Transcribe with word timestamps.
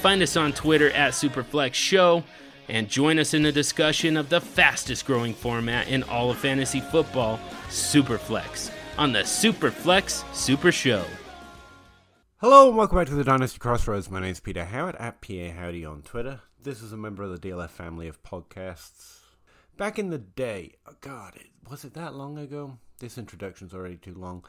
find 0.00 0.22
us 0.22 0.34
on 0.34 0.50
Twitter 0.50 0.90
at 0.92 1.12
Superflex 1.12 1.74
Show 1.74 2.24
and 2.70 2.88
join 2.88 3.18
us 3.18 3.34
in 3.34 3.42
the 3.42 3.52
discussion 3.52 4.16
of 4.16 4.30
the 4.30 4.40
fastest 4.40 5.04
growing 5.04 5.34
format 5.34 5.88
in 5.88 6.02
all 6.04 6.30
of 6.30 6.38
fantasy 6.38 6.80
football, 6.80 7.38
Superflex, 7.68 8.70
on 8.96 9.12
the 9.12 9.18
Superflex 9.20 10.24
Super 10.34 10.72
Show. 10.72 11.04
Hello 12.38 12.68
and 12.68 12.78
welcome 12.78 12.96
back 12.96 13.08
to 13.08 13.14
the 13.14 13.24
Dynasty 13.24 13.58
Crossroads. 13.58 14.10
My 14.10 14.20
name 14.20 14.30
is 14.30 14.40
Peter 14.40 14.64
Howard 14.64 14.96
at 14.96 15.20
PA 15.20 15.50
Howdy 15.54 15.84
on 15.84 16.00
Twitter. 16.00 16.40
This 16.62 16.80
is 16.80 16.94
a 16.94 16.96
member 16.96 17.22
of 17.22 17.38
the 17.38 17.50
DLF 17.50 17.68
family 17.68 18.08
of 18.08 18.22
podcasts. 18.22 19.18
Back 19.76 19.98
in 19.98 20.08
the 20.08 20.18
day, 20.18 20.76
oh 20.86 20.94
God, 21.02 21.38
was 21.68 21.84
it 21.84 21.92
that 21.92 22.14
long 22.14 22.38
ago? 22.38 22.78
This 23.00 23.18
introduction's 23.18 23.74
already 23.74 23.96
too 23.96 24.14
long. 24.14 24.46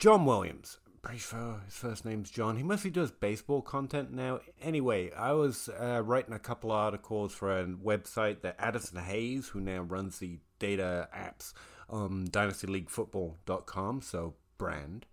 John 0.00 0.24
Williams. 0.24 0.78
Pretty 1.04 1.18
sure 1.18 1.60
his 1.66 1.74
first 1.74 2.06
name's 2.06 2.30
John. 2.30 2.56
He 2.56 2.62
mostly 2.62 2.90
does 2.90 3.10
baseball 3.10 3.60
content 3.60 4.10
now. 4.10 4.40
Anyway, 4.62 5.12
I 5.12 5.32
was 5.32 5.68
uh, 5.68 6.02
writing 6.02 6.32
a 6.32 6.38
couple 6.38 6.72
articles 6.72 7.34
for 7.34 7.60
a 7.60 7.66
website 7.66 8.40
that 8.40 8.56
Addison 8.58 8.98
Hayes, 9.04 9.48
who 9.48 9.60
now 9.60 9.82
runs 9.82 10.18
the 10.18 10.38
data 10.58 11.06
apps 11.14 11.52
on 11.90 12.28
dynastyleaguefootball.com, 12.28 14.00
so 14.00 14.32
brand, 14.56 15.04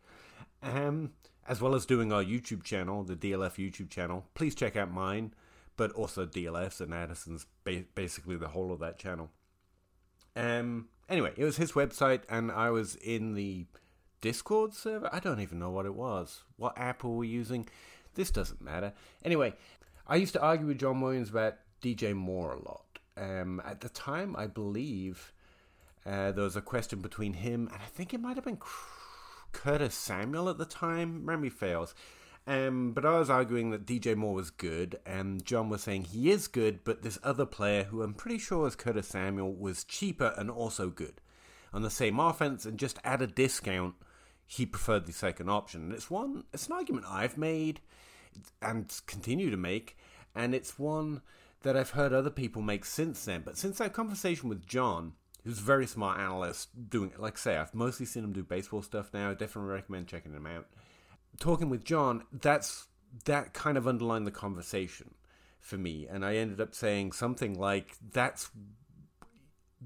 um, 0.64 1.12
as 1.46 1.60
well 1.62 1.76
as 1.76 1.86
doing 1.86 2.14
our 2.14 2.24
YouTube 2.24 2.64
channel, 2.64 3.04
the 3.04 3.18
DLF 3.18 3.56
YouTube 3.56 3.90
channel. 3.90 4.24
Please 4.34 4.56
check 4.56 4.78
out 4.78 4.94
mine, 4.94 5.34
but 5.76 5.92
also 5.92 6.26
DLF's 6.26 6.80
and 6.80 6.94
Addison's, 6.94 7.46
ba- 7.66 7.84
basically 7.96 8.38
the 8.38 8.48
whole 8.48 8.72
of 8.72 8.80
that 8.80 8.98
channel. 8.98 9.30
Um, 10.38 10.88
anyway, 11.10 11.34
it 11.36 11.44
was 11.44 11.58
his 11.58 11.74
website, 11.74 12.22
and 12.30 12.50
I 12.50 12.70
was 12.70 12.96
in 12.96 13.34
the 13.34 13.66
Discord 14.22 14.74
server? 14.74 15.10
I 15.12 15.20
don't 15.20 15.42
even 15.42 15.60
know 15.60 15.72
what 15.72 15.86
it 15.86 15.96
was. 15.96 16.44
What 16.58 16.78
app 16.78 17.04
were 17.04 17.16
we 17.16 17.28
using? 17.28 17.68
This 18.16 18.32
doesn't 18.32 18.62
matter. 18.62 18.94
Anyway, 19.26 19.54
I 20.08 20.16
used 20.16 20.34
to 20.34 20.42
argue 20.42 20.68
with 20.68 20.80
John 20.80 21.02
Williams 21.02 21.30
about 21.30 21.56
DJ 21.82 22.14
Moore 22.14 22.54
a 22.54 22.60
lot. 22.60 23.00
Um, 23.18 23.62
at 23.66 23.82
the 23.82 23.90
time, 23.90 24.36
I 24.36 24.48
believe 24.48 25.34
uh, 26.06 26.32
there 26.32 26.44
was 26.44 26.56
a 26.56 26.62
question 26.62 27.02
between 27.02 27.34
him 27.34 27.68
and 27.72 27.82
I 27.82 27.86
think 27.86 28.14
it 28.14 28.22
might 28.22 28.36
have 28.36 28.46
been 28.46 28.60
Curtis 29.52 29.96
Samuel 29.96 30.50
at 30.50 30.58
the 30.58 30.66
time. 30.66 31.26
Memory 31.26 31.50
fails. 31.50 31.94
Um, 32.48 32.94
but 32.94 33.06
I 33.06 33.20
was 33.20 33.30
arguing 33.30 33.70
that 33.70 33.86
DJ 33.86 34.16
Moore 34.16 34.34
was 34.34 34.50
good, 34.50 35.00
and 35.06 35.46
John 35.46 35.70
was 35.70 35.84
saying 35.84 36.06
he 36.06 36.32
is 36.32 36.48
good, 36.48 36.84
but 36.84 37.04
this 37.04 37.20
other 37.24 37.46
player, 37.46 37.84
who 37.84 38.02
I'm 38.02 38.16
pretty 38.16 38.40
sure 38.40 38.68
is 38.68 38.76
Curtis 38.76 39.08
Samuel, 39.08 39.54
was 39.54 39.84
cheaper 39.84 40.34
and 40.38 40.50
also 40.50 40.90
good 40.90 41.22
on 41.72 41.84
the 41.84 41.92
same 41.92 42.20
offense, 42.20 42.66
and 42.66 42.80
just 42.80 42.98
at 43.04 43.22
a 43.22 43.28
discount 43.28 43.94
he 44.52 44.66
preferred 44.66 45.06
the 45.06 45.14
second 45.14 45.50
option. 45.50 45.84
And 45.84 45.94
it's 45.94 46.12
one, 46.12 46.44
it's 46.54 46.68
an 46.68 46.74
argument 46.74 47.06
I've 47.08 47.38
made 47.38 47.80
and 48.62 48.94
continue 49.08 49.50
to 49.50 49.56
make, 49.56 49.98
and 50.36 50.54
it's 50.54 50.78
one 50.78 51.22
that 51.62 51.78
I've 51.78 51.92
heard 51.92 52.12
other 52.12 52.30
people 52.30 52.62
make 52.62 52.84
since 52.84 53.24
then. 53.24 53.44
But 53.46 53.58
since 53.58 53.78
that 53.78 53.94
conversation 53.94 54.50
with 54.50 54.68
John, 54.68 55.14
who's 55.46 55.60
a 55.60 55.64
very 55.64 55.88
smart 55.88 56.20
analyst, 56.20 56.90
doing 56.90 57.14
like 57.18 57.36
I 57.36 57.40
say, 57.40 57.58
I've 57.58 57.74
mostly 57.74 58.06
seen 58.06 58.26
him 58.26 58.34
do 58.34 58.44
baseball 58.44 58.82
stuff 58.82 59.14
now. 59.14 59.30
I 59.30 59.36
definitely 59.36 59.72
recommend 59.72 60.08
checking 60.08 60.34
him 60.34 60.46
out. 60.46 60.68
Talking 61.40 61.70
with 61.70 61.86
John, 61.86 62.24
that's 62.34 62.88
that 63.24 63.54
kind 63.54 63.78
of 63.78 63.88
underlined 63.88 64.28
the 64.28 64.32
conversation 64.32 65.14
for 65.62 65.78
me, 65.78 66.08
and 66.12 66.26
I 66.26 66.36
ended 66.36 66.60
up 66.60 66.76
saying 66.76 67.14
something 67.14 67.58
like, 67.58 67.96
"That's 68.12 68.50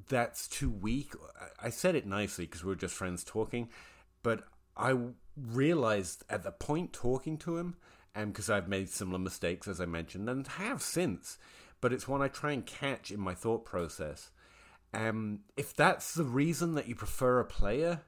that's 0.10 0.48
too 0.48 0.72
weak." 0.72 1.14
I 1.62 1.70
said 1.70 1.94
it 1.94 2.08
nicely 2.08 2.48
because 2.48 2.64
we 2.64 2.70
were 2.70 2.76
just 2.76 2.96
friends 2.96 3.24
talking, 3.24 3.70
but 4.24 4.44
I 4.78 4.98
realized 5.38 6.24
at 6.30 6.44
the 6.44 6.52
point 6.52 6.94
talking 6.94 7.38
to 7.40 7.58
him, 7.58 7.76
and 8.14 8.32
because 8.32 8.50
I've 8.50 8.68
made 8.68 8.90
similar 8.90 9.20
mistakes 9.20 9.68
as 9.68 9.82
I 9.82 9.86
mentioned, 9.86 10.30
and 10.30 10.48
have 10.48 10.82
since, 10.82 11.38
but 11.82 11.94
it's 11.94 12.08
one 12.08 12.22
I 12.22 12.28
try 12.28 12.52
and 12.52 12.66
catch 12.66 13.12
in 13.12 13.20
my 13.20 13.34
thought 13.34 13.66
process. 13.66 14.32
Um, 14.94 15.42
if 15.58 15.76
that's 15.76 16.14
the 16.14 16.24
reason 16.24 16.76
that 16.76 16.88
you 16.88 16.96
prefer 16.96 17.40
a 17.40 17.46
player, 17.46 18.02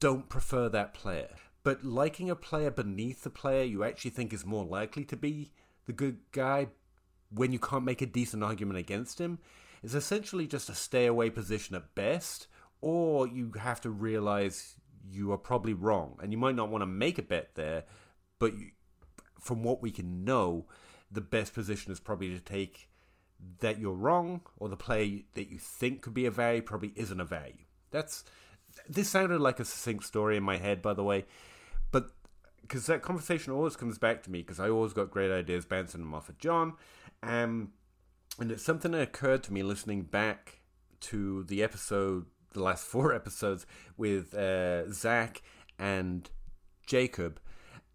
don't 0.00 0.28
prefer 0.28 0.68
that 0.68 0.92
player. 0.92 1.30
But 1.62 1.82
liking 1.82 2.28
a 2.28 2.36
player 2.36 2.70
beneath 2.70 3.22
the 3.22 3.30
player 3.30 3.64
you 3.64 3.84
actually 3.84 4.10
think 4.10 4.34
is 4.34 4.44
more 4.44 4.64
likely 4.64 5.04
to 5.06 5.16
be 5.16 5.52
the 5.86 5.92
good 5.92 6.18
guy 6.30 6.68
when 7.30 7.52
you 7.52 7.58
can't 7.58 7.84
make 7.84 8.02
a 8.02 8.06
decent 8.06 8.44
argument 8.44 8.78
against 8.78 9.20
him 9.20 9.38
is 9.82 9.94
essentially 9.94 10.46
just 10.46 10.68
a 10.68 10.74
stay 10.74 11.06
away 11.06 11.30
position 11.30 11.74
at 11.74 11.94
best, 11.94 12.46
or 12.80 13.26
you 13.26 13.52
have 13.58 13.80
to 13.80 13.90
realize 13.90 14.76
you 15.10 15.32
are 15.32 15.38
probably 15.38 15.74
wrong, 15.74 16.18
and 16.22 16.32
you 16.32 16.38
might 16.38 16.56
not 16.56 16.70
want 16.70 16.82
to 16.82 16.86
make 16.86 17.18
a 17.18 17.22
bet 17.22 17.54
there, 17.54 17.84
but 18.38 18.56
you, 18.56 18.70
from 19.38 19.62
what 19.62 19.82
we 19.82 19.90
can 19.90 20.24
know, 20.24 20.66
the 21.10 21.20
best 21.20 21.54
position 21.54 21.92
is 21.92 22.00
probably 22.00 22.30
to 22.30 22.40
take 22.40 22.88
that 23.60 23.78
you're 23.78 23.92
wrong, 23.92 24.40
or 24.58 24.68
the 24.68 24.76
play 24.76 25.26
that 25.34 25.50
you 25.50 25.58
think 25.58 26.02
could 26.02 26.14
be 26.14 26.26
a 26.26 26.30
value 26.30 26.62
probably 26.62 26.92
isn't 26.96 27.20
a 27.20 27.24
value. 27.24 27.64
That's 27.90 28.24
this 28.88 29.08
sounded 29.08 29.40
like 29.40 29.60
a 29.60 29.64
succinct 29.64 30.04
story 30.04 30.36
in 30.36 30.42
my 30.42 30.56
head, 30.56 30.82
by 30.82 30.94
the 30.94 31.04
way, 31.04 31.26
but 31.92 32.10
because 32.62 32.86
that 32.86 33.02
conversation 33.02 33.52
always 33.52 33.76
comes 33.76 33.98
back 33.98 34.22
to 34.22 34.30
me 34.30 34.40
because 34.40 34.58
I 34.58 34.70
always 34.70 34.94
got 34.94 35.10
great 35.10 35.30
ideas 35.30 35.66
bouncing 35.66 36.00
them 36.00 36.14
off 36.14 36.28
of 36.28 36.38
John, 36.38 36.74
um, 37.22 37.72
and 38.40 38.50
it's 38.50 38.64
something 38.64 38.92
that 38.92 39.02
occurred 39.02 39.42
to 39.44 39.52
me 39.52 39.62
listening 39.62 40.02
back 40.02 40.60
to 41.00 41.44
the 41.44 41.62
episode 41.62 42.24
the 42.54 42.62
last 42.62 42.86
four 42.86 43.12
episodes 43.14 43.66
with 43.96 44.34
uh, 44.34 44.90
Zach 44.90 45.42
and 45.78 46.30
Jacob 46.86 47.40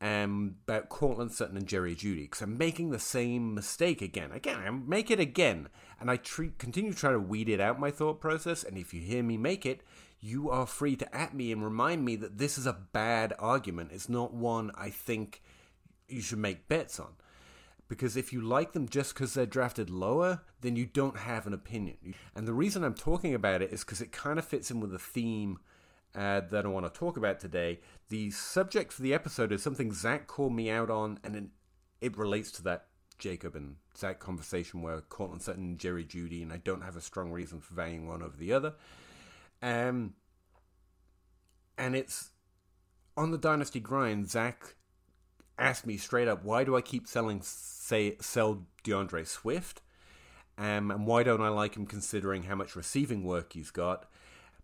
um, 0.01 0.55
about 0.67 0.89
Courtland 0.89 1.31
Sutton 1.31 1.57
and 1.57 1.67
Jerry 1.67 1.95
Jeudy 1.95 2.23
because 2.23 2.41
I'm 2.41 2.57
making 2.57 2.91
the 2.91 2.99
same 2.99 3.53
mistake 3.53 4.01
again. 4.01 4.31
Again, 4.31 4.57
I 4.57 4.69
make 4.69 5.11
it 5.11 5.19
again, 5.19 5.69
and 5.99 6.09
I 6.09 6.17
treat, 6.17 6.57
continue 6.57 6.93
to 6.93 6.97
try 6.97 7.11
to 7.11 7.19
weed 7.19 7.49
it 7.49 7.59
out 7.59 7.79
my 7.79 7.91
thought 7.91 8.21
process. 8.21 8.63
And 8.63 8.77
if 8.77 8.93
you 8.93 9.01
hear 9.01 9.23
me 9.23 9.37
make 9.37 9.65
it, 9.65 9.81
you 10.21 10.49
are 10.49 10.65
free 10.65 10.95
to 10.97 11.15
at 11.15 11.33
me 11.33 11.51
and 11.51 11.63
remind 11.63 12.05
me 12.05 12.15
that 12.17 12.37
this 12.37 12.57
is 12.57 12.65
a 12.65 12.77
bad 12.93 13.33
argument. 13.39 13.91
It's 13.93 14.09
not 14.09 14.33
one 14.33 14.71
I 14.75 14.89
think 14.89 15.41
you 16.07 16.21
should 16.21 16.39
make 16.39 16.67
bets 16.67 16.99
on 16.99 17.13
because 17.89 18.15
if 18.15 18.31
you 18.31 18.39
like 18.39 18.71
them 18.71 18.87
just 18.87 19.13
because 19.13 19.33
they're 19.33 19.47
drafted 19.47 19.89
lower, 19.89 20.43
then 20.61 20.75
you 20.75 20.85
don't 20.85 21.17
have 21.17 21.47
an 21.47 21.53
opinion. 21.53 21.97
And 22.35 22.47
the 22.47 22.53
reason 22.53 22.83
I'm 22.83 22.93
talking 22.93 23.33
about 23.33 23.61
it 23.61 23.73
is 23.73 23.83
because 23.83 23.99
it 23.99 24.11
kind 24.11 24.37
of 24.39 24.45
fits 24.45 24.71
in 24.71 24.79
with 24.79 24.91
the 24.91 24.99
theme 24.99 25.57
uh, 26.15 26.41
that 26.51 26.65
I 26.65 26.67
want 26.69 26.91
to 26.91 26.97
talk 26.97 27.17
about 27.17 27.39
today. 27.39 27.79
The 28.09 28.29
subject 28.29 28.93
for 28.93 29.01
the 29.01 29.13
episode 29.13 29.51
is 29.51 29.63
something 29.63 29.91
Zach 29.91 30.27
called 30.27 30.53
me 30.53 30.69
out 30.69 30.91
on, 30.91 31.19
and 31.23 31.49
it, 31.99 32.15
relates 32.15 32.51
to 32.53 32.63
that 32.63 32.85
Jacob 33.17 33.55
and 33.55 33.75
Zach 33.97 34.19
conversation 34.19 34.83
where 34.83 35.01
Courtland 35.01 35.41
Sutton 35.41 35.63
and 35.63 35.79
Jerry 35.79 36.05
Jeudy, 36.05 36.43
and 36.43 36.53
I 36.53 36.57
don't 36.57 36.83
have 36.83 36.95
a 36.95 37.01
strong 37.01 37.31
reason 37.31 37.59
for 37.59 37.73
valuing 37.73 38.07
one 38.07 38.21
over 38.21 38.37
the 38.37 38.53
other. 38.53 38.75
Um, 39.63 40.13
and 41.77 41.95
it's 41.95 42.29
on 43.17 43.31
the 43.31 43.37
Dynasty 43.37 43.79
Grind, 43.79 44.29
Zach 44.29 44.75
asked 45.59 45.85
me 45.85 45.97
straight 45.97 46.27
up, 46.27 46.43
why 46.43 46.63
do 46.63 46.75
I 46.75 46.81
keep 46.81 47.07
selling 47.07 47.41
say 47.43 48.17
sell 48.21 48.65
D'Andre 48.83 49.23
Swift? 49.23 49.81
Um, 50.57 50.91
and 50.91 51.05
why 51.05 51.23
don't 51.23 51.41
I 51.41 51.49
like 51.49 51.75
him 51.75 51.85
considering 51.85 52.43
how 52.43 52.55
much 52.55 52.75
receiving 52.75 53.23
work 53.23 53.53
he's 53.53 53.71
got? 53.71 54.09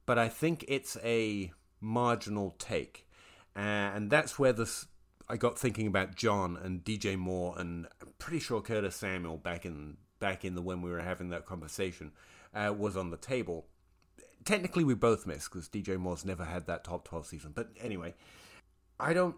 But 0.06 0.19
I 0.19 0.28
think 0.28 0.66
it's 0.68 0.98
a 1.04 1.52
marginal 1.80 2.56
take, 2.60 3.08
uh, 3.56 3.60
and 3.60 4.10
that's 4.10 4.38
where 4.38 4.54
this 4.54 4.88
I 5.28 5.38
got 5.38 5.58
thinking 5.58 5.88
about 5.88 6.16
John 6.16 6.58
and 6.62 6.84
DJ 6.84 7.18
Moore, 7.18 7.56
and 7.58 7.88
I'm 8.02 8.14
pretty 8.19 8.40
sure 8.40 8.62
Curtis 8.62 8.96
Samuel 8.96 9.38
back 9.38 9.66
in 9.66 9.98
back 10.19 10.46
in 10.46 10.56
the 10.56 10.62
when 10.62 10.81
we 10.81 10.92
were 10.92 11.02
having 11.02 11.30
that 11.30 11.46
conversation 11.46 12.12
uh, 12.54 12.74
was 12.78 12.96
on 12.96 13.10
the 13.10 13.18
table. 13.18 13.66
Technically, 14.44 14.84
we 14.84 14.94
both 14.94 15.25
missed 15.25 15.52
because 15.52 15.68
DJ 15.68 15.98
Moore's 15.98 16.25
never 16.25 16.46
had 16.46 16.68
that 16.68 16.84
top 16.84 17.08
twelve 17.08 17.25
season. 17.25 17.54
But 17.56 17.69
anyway, 17.81 18.14
I 19.00 19.14
don't 19.14 19.36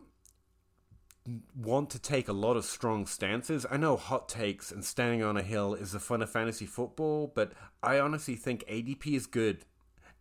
want 1.55 1.89
to 1.91 1.99
take 1.99 2.27
a 2.27 2.33
lot 2.33 2.55
of 2.55 2.65
strong 2.65 3.05
stances. 3.05 3.65
I 3.69 3.77
know 3.77 3.97
hot 3.97 4.29
takes 4.29 4.71
and 4.71 4.83
standing 4.83 5.23
on 5.23 5.37
a 5.37 5.43
hill 5.43 5.73
is 5.73 5.91
the 5.91 5.99
fun 5.99 6.21
of 6.21 6.29
fantasy 6.29 6.65
football, 6.65 7.31
but 7.33 7.51
I 7.83 7.99
honestly 7.99 8.35
think 8.35 8.63
ADP 8.67 9.07
is 9.13 9.27
good 9.27 9.65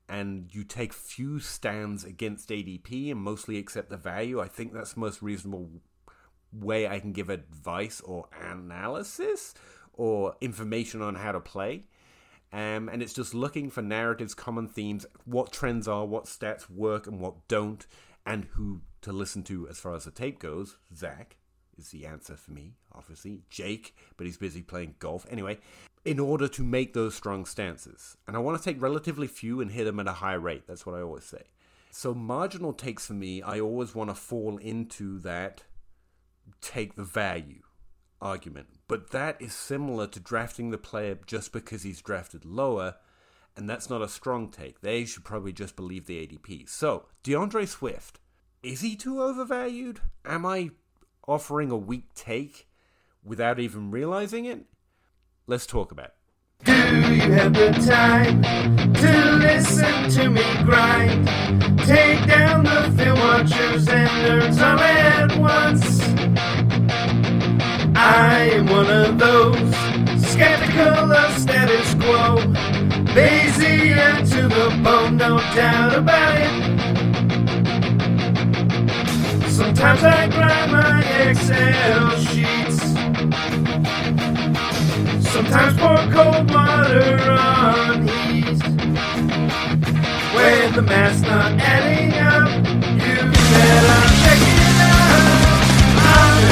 and 0.09 0.53
you 0.53 0.65
take 0.65 0.93
few 0.93 1.39
stands 1.39 2.05
against 2.05 2.49
ADP 2.49 3.11
and 3.11 3.21
mostly 3.21 3.59
accept 3.59 3.91
the 3.91 3.97
value. 3.97 4.41
I 4.41 4.49
think 4.49 4.73
that's 4.73 4.95
the 4.95 5.01
most 5.01 5.23
reasonable 5.23 5.71
way 6.53 6.89
I 6.89 7.01
can 7.01 7.13
give 7.13 7.29
advice 7.29 8.01
or 8.01 8.29
analysis 8.41 9.55
or 9.93 10.37
information 10.41 11.03
on 11.03 11.17
how 11.17 11.33
to 11.33 11.41
play. 11.41 11.85
Um, 12.53 12.89
and 12.89 13.03
it's 13.03 13.13
just 13.13 13.35
looking 13.35 13.71
for 13.71 13.83
narratives, 13.83 14.35
common 14.35 14.69
themes, 14.69 15.05
what 15.25 15.53
trends 15.53 15.89
are, 15.89 16.07
what 16.07 16.27
stats 16.27 16.71
work 16.71 17.07
and 17.07 17.21
what 17.21 17.49
don't, 17.49 17.85
and 18.25 18.45
who 18.53 18.83
to 19.07 19.13
listen 19.13 19.43
to 19.45 19.69
as 19.69 19.79
far 19.79 19.95
as 19.95 20.05
the 20.05 20.11
tape 20.11 20.39
goes. 20.39 20.77
Zach 20.95 21.37
is 21.79 21.91
the 21.91 22.07
answer 22.07 22.37
for 22.37 22.51
me, 22.51 22.75
obviously. 22.93 23.43
Jake, 23.51 23.95
but 24.17 24.27
he's 24.27 24.37
busy 24.37 24.63
playing 24.63 24.97
golf. 24.99 25.27
Anyway, 25.31 25.59
in 26.05 26.21
order 26.21 26.49
to 26.49 26.63
make 26.63 26.93
those 26.93 27.15
strong 27.15 27.45
stances. 27.45 28.17
And 28.27 28.37
I 28.37 28.41
want 28.41 28.59
to 28.61 28.65
take 28.65 28.81
relatively 28.81 29.27
few 29.27 29.61
and 29.61 29.71
hit 29.71 29.85
them 29.85 30.01
at 30.01 30.09
a 30.09 30.13
high 30.13 30.35
rate. 30.35 30.67
That's 30.67 30.85
what 30.85 30.95
I 30.95 31.03
always 31.03 31.25
say. 31.25 31.45
So, 31.91 32.15
marginal 32.15 32.73
takes 32.73 33.07
for 33.07 33.15
me, 33.15 33.43
I 33.43 33.59
always 33.61 33.95
want 33.95 34.11
to 34.11 34.15
fall 34.15 34.59
into 34.59 35.19
that 35.21 35.63
take 36.61 36.95
the 36.95 37.05
value 37.05 37.63
argument. 38.21 38.69
But 38.89 39.11
that 39.11 39.41
is 39.41 39.55
similar 39.55 40.07
to 40.09 40.21
drafting 40.21 40.71
the 40.71 40.79
player 40.79 41.19
just 41.27 41.53
because 41.53 41.83
he's 41.83 42.03
drafted 42.03 42.45
lower, 42.45 42.97
and 43.57 43.69
that's 43.69 43.89
not 43.89 44.03
a 44.03 44.09
strong 44.09 44.49
take. 44.51 44.81
They 44.81 45.05
should 45.05 45.25
probably 45.25 45.53
just 45.53 45.77
believe 45.77 46.07
the 46.07 46.27
ADP. 46.27 46.69
So, 46.69 47.07
D'Andre 47.23 47.67
Swift, 47.67 48.21
is 48.67 48.81
he 48.81 48.97
too 48.97 49.23
overvalued? 49.23 50.01
Am 50.25 50.45
I 50.45 50.71
offering 51.29 51.71
a 51.71 51.77
weak 51.77 52.13
take 52.15 52.67
without 53.23 53.61
even 53.61 53.93
realizing 53.93 54.45
it? 54.45 54.65
Let's 55.47 55.67
talk 55.67 55.93
about 55.93 56.07
it. 56.07 56.65
Do 56.65 56.73
you 56.73 57.33
have 57.33 57.55
the 57.55 57.71
time 57.87 58.43
to 58.95 59.37
listen 59.37 60.11
to 60.11 60.31
me 60.31 60.43
grind? 60.65 61.29
Take 61.87 62.27
down 62.27 62.65
the 62.65 62.93
film 62.97 63.21
watchers 63.21 63.87
and 63.89 64.11
nerds 64.27 64.61
all 64.61 64.81
at 64.81 65.39
once. 65.39 66.01
I 67.97 68.51
am 68.53 68.67
one 68.67 68.91
of 68.91 69.17
those 69.17 70.29
skeptical 70.29 71.13
of 71.13 71.39
status 71.39 71.95
quo. 71.95 72.35
Lazy 73.15 73.93
and 73.93 74.27
to 74.27 74.43
the 74.49 74.81
bone, 74.83 75.19
no 75.19 75.39
doubt 75.55 75.95
about 75.95 76.35
it. 76.35 76.36
I 80.03 80.29
my 80.71 81.01
Excel 81.29 82.11
sheets. 82.27 82.83
Sometimes 85.31 85.77
pour 85.79 85.97
cold 86.13 86.51
water 86.51 87.31
on 87.31 88.07
heat. 88.07 88.63
When 90.35 90.73
the 90.75 90.83
math's 90.83 91.23
not 91.23 91.53
adding 91.59 92.13
up, 92.19 92.49
you 93.01 93.17
out. 93.91 94.17
I'm 96.05 96.43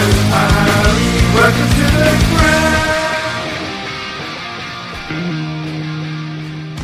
just 1.34 1.74
to 1.76 1.86
the 1.98 2.12
ground. 2.36 2.84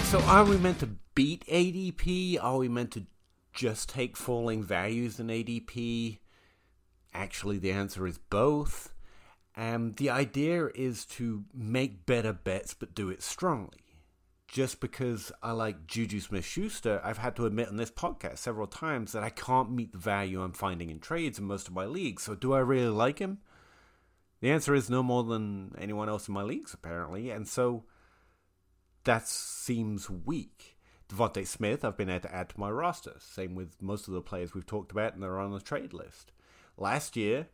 So, 0.07 0.21
are 0.23 0.45
we 0.45 0.57
meant 0.59 0.79
to 0.81 0.89
beat 1.15 1.47
ADP? 1.47 2.39
Are 2.43 2.59
we 2.59 2.69
meant 2.69 2.91
to 2.93 3.07
just 3.53 3.89
take 3.89 4.17
falling 4.17 4.63
values 4.63 5.19
in 5.19 5.27
ADP? 5.29 6.20
Actually, 7.13 7.59
the 7.59 7.73
answer 7.73 8.07
is 8.07 8.19
both. 8.19 8.95
And 9.57 9.97
the 9.97 10.11
idea 10.11 10.69
is 10.75 11.05
to 11.07 11.45
make 11.53 12.07
better 12.07 12.33
bets 12.33 12.75
but 12.75 12.95
do 12.95 13.11
it 13.11 13.23
strongly. 13.23 13.79
Just 14.49 14.81
because 14.81 15.31
I 15.43 15.53
like 15.53 15.87
Juju 15.87 16.21
Smith 16.21 16.45
Schuster, 16.45 17.01
I've 17.05 17.19
had 17.19 17.37
to 17.37 17.47
admit 17.47 17.69
on 17.69 17.77
this 17.77 17.91
podcast 17.91 18.39
several 18.39 18.67
times 18.67 19.13
that 19.13 19.23
I 19.23 19.31
can't 19.31 19.71
meet 19.71 19.93
the 19.93 19.99
value 19.99 20.43
I'm 20.43 20.53
finding 20.53 20.91
in 20.91 20.99
trades 20.99 21.39
in 21.39 21.45
most 21.45 21.69
of 21.69 21.75
my 21.75 21.85
leagues. 21.85 22.25
So, 22.25 22.35
do 22.35 22.53
I 22.53 22.59
really 22.59 22.89
like 22.89 23.21
him? 23.21 23.39
The 24.41 24.51
answer 24.51 24.75
is 24.75 24.91
no 24.91 25.03
more 25.03 25.23
than 25.23 25.75
anyone 25.79 26.09
else 26.09 26.27
in 26.27 26.35
my 26.35 26.43
leagues, 26.43 26.75
apparently. 26.75 27.31
And 27.31 27.47
so 27.47 27.85
that 29.05 29.29
seems 29.29 30.09
weak. 30.09 30.79
DeVonta 31.09 31.47
Smith, 31.47 31.85
I've 31.85 31.97
been 31.97 32.09
able 32.09 32.29
to 32.29 32.35
add 32.35 32.49
to 32.51 32.61
my 32.61 32.71
roster. 32.71 33.17
Same 33.19 33.55
with 33.55 33.83
most 33.83 34.09
of 34.09 34.15
the 34.15 34.23
players 34.23 34.55
we've 34.55 34.67
talked 34.67 34.93
about, 34.93 35.15
and 35.15 35.23
they're 35.23 35.39
on 35.39 35.53
the 35.53 35.61
trade 35.61 35.93
list. 35.93 36.33
Last 36.77 37.17
year, 37.17 37.49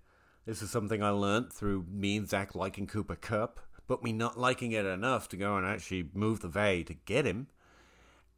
this 0.44 0.62
is 0.62 0.70
something 0.70 1.02
I 1.02 1.10
learned 1.10 1.52
through 1.52 1.86
me 1.90 2.16
and 2.16 2.28
Zach 2.28 2.54
liking 2.54 2.86
Cooper 2.86 3.16
Kupp, 3.16 3.60
but 3.86 4.02
me 4.02 4.12
not 4.12 4.38
liking 4.38 4.72
it 4.72 4.86
enough 4.86 5.28
to 5.30 5.36
go 5.36 5.56
and 5.56 5.66
actually 5.66 6.10
move 6.14 6.40
the 6.40 6.48
value 6.48 6.84
to 6.84 6.94
get 6.94 7.26
him, 7.26 7.48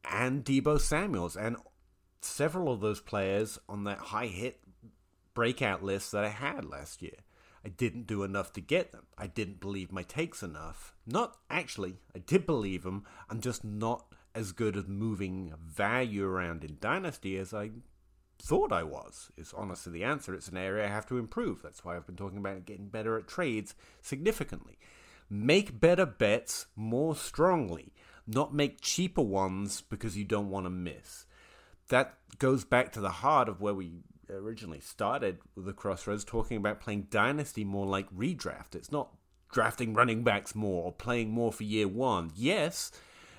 and 0.05 0.45
Deebo 0.45 0.81
Samuels, 0.81 1.37
and 1.37 1.57
several 2.21 2.73
of 2.73 2.81
those 2.81 3.01
players 3.01 3.59
on 3.69 3.85
that 3.85 3.99
high 3.99 4.27
hit 4.27 4.61
breakout 5.35 5.83
list 5.83 6.13
that 6.13 6.25
I 6.25 6.29
had 6.29 6.65
last 6.65 7.03
year. 7.03 7.19
I 7.65 7.69
didn't 7.69 8.07
do 8.07 8.23
enough 8.23 8.53
to 8.55 8.61
get 8.61 8.93
them. 8.93 9.07
I 9.17 9.27
didn't 9.27 9.61
believe 9.61 9.93
my 9.93 10.03
takes 10.03 10.43
enough. 10.43 10.95
Not 11.07 11.37
actually, 11.51 11.97
I 12.15 12.21
did 12.21 12.47
believe 12.47 12.85
them. 12.85 13.05
I'm 13.29 13.41
just 13.41 13.65
not 13.65 14.07
as 14.35 14.53
good 14.53 14.77
at 14.77 14.89
moving 14.89 15.53
value 15.61 16.25
around 16.25 16.65
in 16.65 16.79
Dynasty 16.81 17.37
as 17.37 17.53
I 17.53 17.71
thought 18.39 18.73
I 18.73 18.83
was. 18.83 19.31
Is 19.37 19.55
honestly 19.57 19.93
the 19.93 20.05
answer. 20.05 20.35
It's 20.35 20.49
an 20.49 20.57
area 20.57 20.87
I 20.87 20.89
have 20.89 21.07
to 21.09 21.19
improve. 21.19 21.63
That's 21.63 21.85
why 21.85 21.97
I've 21.97 22.07
been 22.07 22.17
talking 22.17 22.39
about 22.39 22.67
getting 22.67 22.89
better 22.89 23.19
at 23.19 23.29
trades 23.29 23.75
significantly. 24.01 24.79
Make 25.31 25.81
better 25.81 26.07
bets 26.07 26.67
more 26.75 27.15
strongly, 27.15 27.93
not 28.27 28.55
make 28.55 28.81
cheaper 28.81 29.23
ones 29.23 29.83
because 29.83 30.17
you 30.17 30.25
don't 30.25 30.51
want 30.51 30.67
to 30.67 30.71
miss. 30.71 31.27
That 31.89 32.15
goes 32.39 32.65
back 32.65 32.93
to 32.93 33.01
the 33.01 33.11
heart 33.11 33.49
of 33.49 33.61
where 33.61 33.75
we 33.75 33.93
originally 34.31 34.81
started 34.81 35.39
with 35.55 35.67
the 35.67 35.73
Crossroads, 35.73 36.25
talking 36.25 36.57
about 36.57 36.81
playing 36.81 37.09
Dynasty 37.11 37.65
more 37.65 37.87
like 37.87 38.15
redraft. 38.15 38.75
It's 38.75 38.93
not 38.93 39.11
drafting 39.51 39.95
running 39.95 40.23
backs 40.23 40.55
more 40.55 40.85
or 40.85 40.93
playing 40.93 41.31
more 41.31 41.53
for 41.53 41.65
year 41.65 41.89
one. 41.89 42.31
Yes, 42.35 42.93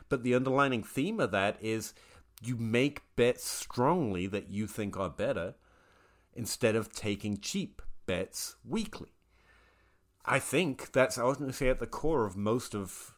but 0.09 0.23
the 0.23 0.35
underlining 0.35 0.83
theme 0.83 1.19
of 1.19 1.31
that 1.31 1.57
is 1.61 1.93
you 2.41 2.55
make 2.55 3.01
bets 3.15 3.45
strongly 3.45 4.27
that 4.27 4.49
you 4.49 4.67
think 4.67 4.97
are 4.97 5.09
better 5.09 5.55
instead 6.33 6.75
of 6.75 6.93
taking 6.93 7.37
cheap 7.39 7.81
bets 8.05 8.55
weekly. 8.67 9.09
I 10.25 10.39
think 10.39 10.91
that's 10.91 11.17
ultimately 11.17 11.69
at 11.69 11.79
the 11.79 11.87
core 11.87 12.25
of 12.25 12.37
most 12.37 12.73
of 12.73 13.15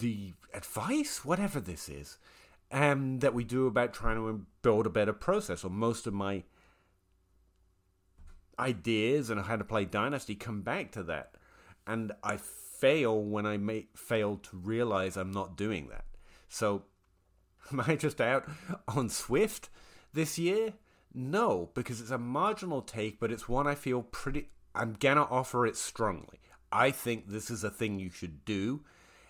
the 0.00 0.32
advice, 0.52 1.24
whatever 1.24 1.60
this 1.60 1.88
is, 1.88 2.18
um, 2.72 3.18
that 3.20 3.34
we 3.34 3.44
do 3.44 3.66
about 3.66 3.92
trying 3.92 4.16
to 4.16 4.46
build 4.62 4.86
a 4.86 4.90
better 4.90 5.12
process. 5.12 5.64
Or 5.64 5.70
most 5.70 6.06
of 6.06 6.14
my 6.14 6.44
ideas 8.58 9.30
and 9.30 9.40
how 9.40 9.56
to 9.56 9.64
play 9.64 9.84
Dynasty 9.84 10.34
come 10.34 10.62
back 10.62 10.92
to 10.92 11.02
that. 11.04 11.34
And 11.86 12.12
I 12.22 12.38
fail 12.38 13.22
when 13.22 13.46
I 13.46 13.56
may 13.56 13.86
fail 13.94 14.36
to 14.38 14.56
realize 14.56 15.16
I'm 15.16 15.32
not 15.32 15.56
doing 15.56 15.88
that. 15.88 16.04
So, 16.48 16.84
am 17.72 17.84
I 17.86 17.96
just 17.96 18.20
out 18.20 18.48
on 18.88 19.08
Swift 19.08 19.68
this 20.12 20.38
year? 20.38 20.74
No, 21.12 21.70
because 21.74 22.00
it's 22.00 22.10
a 22.10 22.18
marginal 22.18 22.82
take, 22.82 23.20
but 23.20 23.30
it's 23.30 23.48
one 23.48 23.66
I 23.66 23.74
feel 23.74 24.02
pretty. 24.02 24.50
I'm 24.74 24.96
gonna 24.98 25.22
offer 25.22 25.66
it 25.66 25.76
strongly. 25.76 26.40
I 26.72 26.90
think 26.90 27.28
this 27.28 27.50
is 27.50 27.62
a 27.62 27.70
thing 27.70 28.00
you 28.00 28.10
should 28.10 28.44
do. 28.44 28.82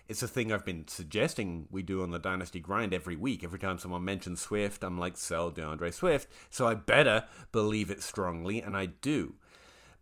It's 0.07 0.23
a 0.23 0.27
thing 0.27 0.51
I've 0.51 0.65
been 0.65 0.87
suggesting 0.87 1.67
we 1.71 1.81
do 1.81 2.03
on 2.03 2.11
the 2.11 2.19
Dynasty 2.19 2.59
Grind 2.59 2.93
every 2.93 3.15
week. 3.15 3.43
Every 3.43 3.57
time 3.59 3.77
someone 3.79 4.05
mentions 4.05 4.41
Swift, 4.41 4.83
I'm 4.83 4.99
like, 4.99 5.17
sell 5.17 5.49
D'Andre 5.49 5.91
Swift. 5.91 6.27
So 6.49 6.67
I 6.67 6.75
better 6.75 7.25
believe 7.51 7.89
it 7.89 8.03
strongly, 8.03 8.61
and 8.61 8.77
I 8.77 8.87
do. 8.87 9.35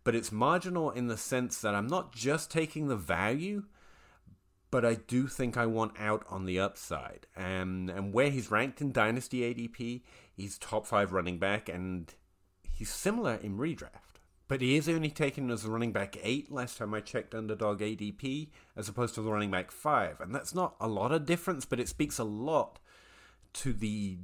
But 0.04 0.14
it's 0.14 0.30
marginal 0.30 0.90
in 0.90 1.06
the 1.06 1.16
sense 1.16 1.60
that 1.62 1.74
I'm 1.74 1.86
not 1.86 2.12
just 2.12 2.50
taking 2.50 2.88
the 2.88 2.96
value, 2.96 3.64
but 4.74 4.84
I 4.84 4.94
do 4.94 5.28
think 5.28 5.56
I 5.56 5.66
want 5.66 5.92
out 6.00 6.24
on 6.28 6.46
the 6.46 6.58
upside. 6.58 7.28
And 7.36 7.88
and 7.88 8.12
where 8.12 8.28
he's 8.28 8.50
ranked 8.50 8.80
in 8.80 8.90
Dynasty 8.90 9.42
ADP, 9.42 10.02
he's 10.32 10.58
top 10.58 10.84
five 10.84 11.12
running 11.12 11.38
back, 11.38 11.68
and 11.68 12.12
he's 12.72 12.90
similar 12.90 13.34
in 13.34 13.56
redraft. 13.56 14.18
But 14.48 14.62
he 14.62 14.74
is 14.74 14.88
only 14.88 15.10
taken 15.10 15.48
as 15.52 15.64
a 15.64 15.70
running 15.70 15.92
back 15.92 16.16
eight 16.24 16.50
last 16.50 16.76
time 16.76 16.92
I 16.92 16.98
checked 17.02 17.36
underdog 17.36 17.82
ADP, 17.82 18.48
as 18.74 18.88
opposed 18.88 19.14
to 19.14 19.22
the 19.22 19.30
running 19.30 19.52
back 19.52 19.70
five. 19.70 20.20
And 20.20 20.34
that's 20.34 20.56
not 20.56 20.74
a 20.80 20.88
lot 20.88 21.12
of 21.12 21.24
difference, 21.24 21.64
but 21.64 21.78
it 21.78 21.88
speaks 21.88 22.18
a 22.18 22.24
lot 22.24 22.80
to 23.52 23.72
the 23.72 24.18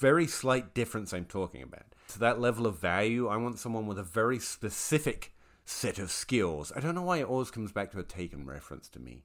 very 0.00 0.26
slight 0.26 0.74
difference 0.74 1.12
I'm 1.12 1.26
talking 1.26 1.62
about. 1.62 1.94
To 2.08 2.18
that 2.18 2.40
level 2.40 2.66
of 2.66 2.80
value, 2.80 3.28
I 3.28 3.36
want 3.36 3.60
someone 3.60 3.86
with 3.86 4.00
a 4.00 4.02
very 4.02 4.40
specific 4.40 5.32
set 5.64 6.00
of 6.00 6.10
skills. 6.10 6.72
I 6.74 6.80
don't 6.80 6.96
know 6.96 7.02
why 7.02 7.18
it 7.18 7.28
always 7.28 7.52
comes 7.52 7.70
back 7.70 7.92
to 7.92 8.00
a 8.00 8.02
taken 8.02 8.44
reference 8.44 8.88
to 8.88 8.98
me. 8.98 9.22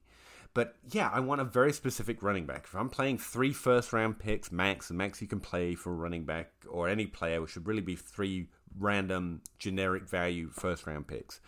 But 0.56 0.74
yeah, 0.90 1.10
I 1.12 1.20
want 1.20 1.42
a 1.42 1.44
very 1.44 1.70
specific 1.70 2.22
running 2.22 2.46
back. 2.46 2.64
If 2.64 2.74
I'm 2.74 2.88
playing 2.88 3.18
three 3.18 3.52
first 3.52 3.92
round 3.92 4.18
picks 4.18 4.50
max, 4.50 4.88
and 4.88 4.96
max 4.96 5.20
you 5.20 5.28
can 5.28 5.38
play 5.38 5.74
for 5.74 5.90
a 5.90 5.94
running 5.94 6.24
back 6.24 6.50
or 6.66 6.88
any 6.88 7.04
player, 7.04 7.42
which 7.42 7.50
should 7.50 7.66
really 7.66 7.82
be 7.82 7.94
three 7.94 8.48
random 8.78 9.42
generic 9.58 10.08
value 10.08 10.48
first 10.48 10.86
round 10.86 11.08
picks. 11.08 11.42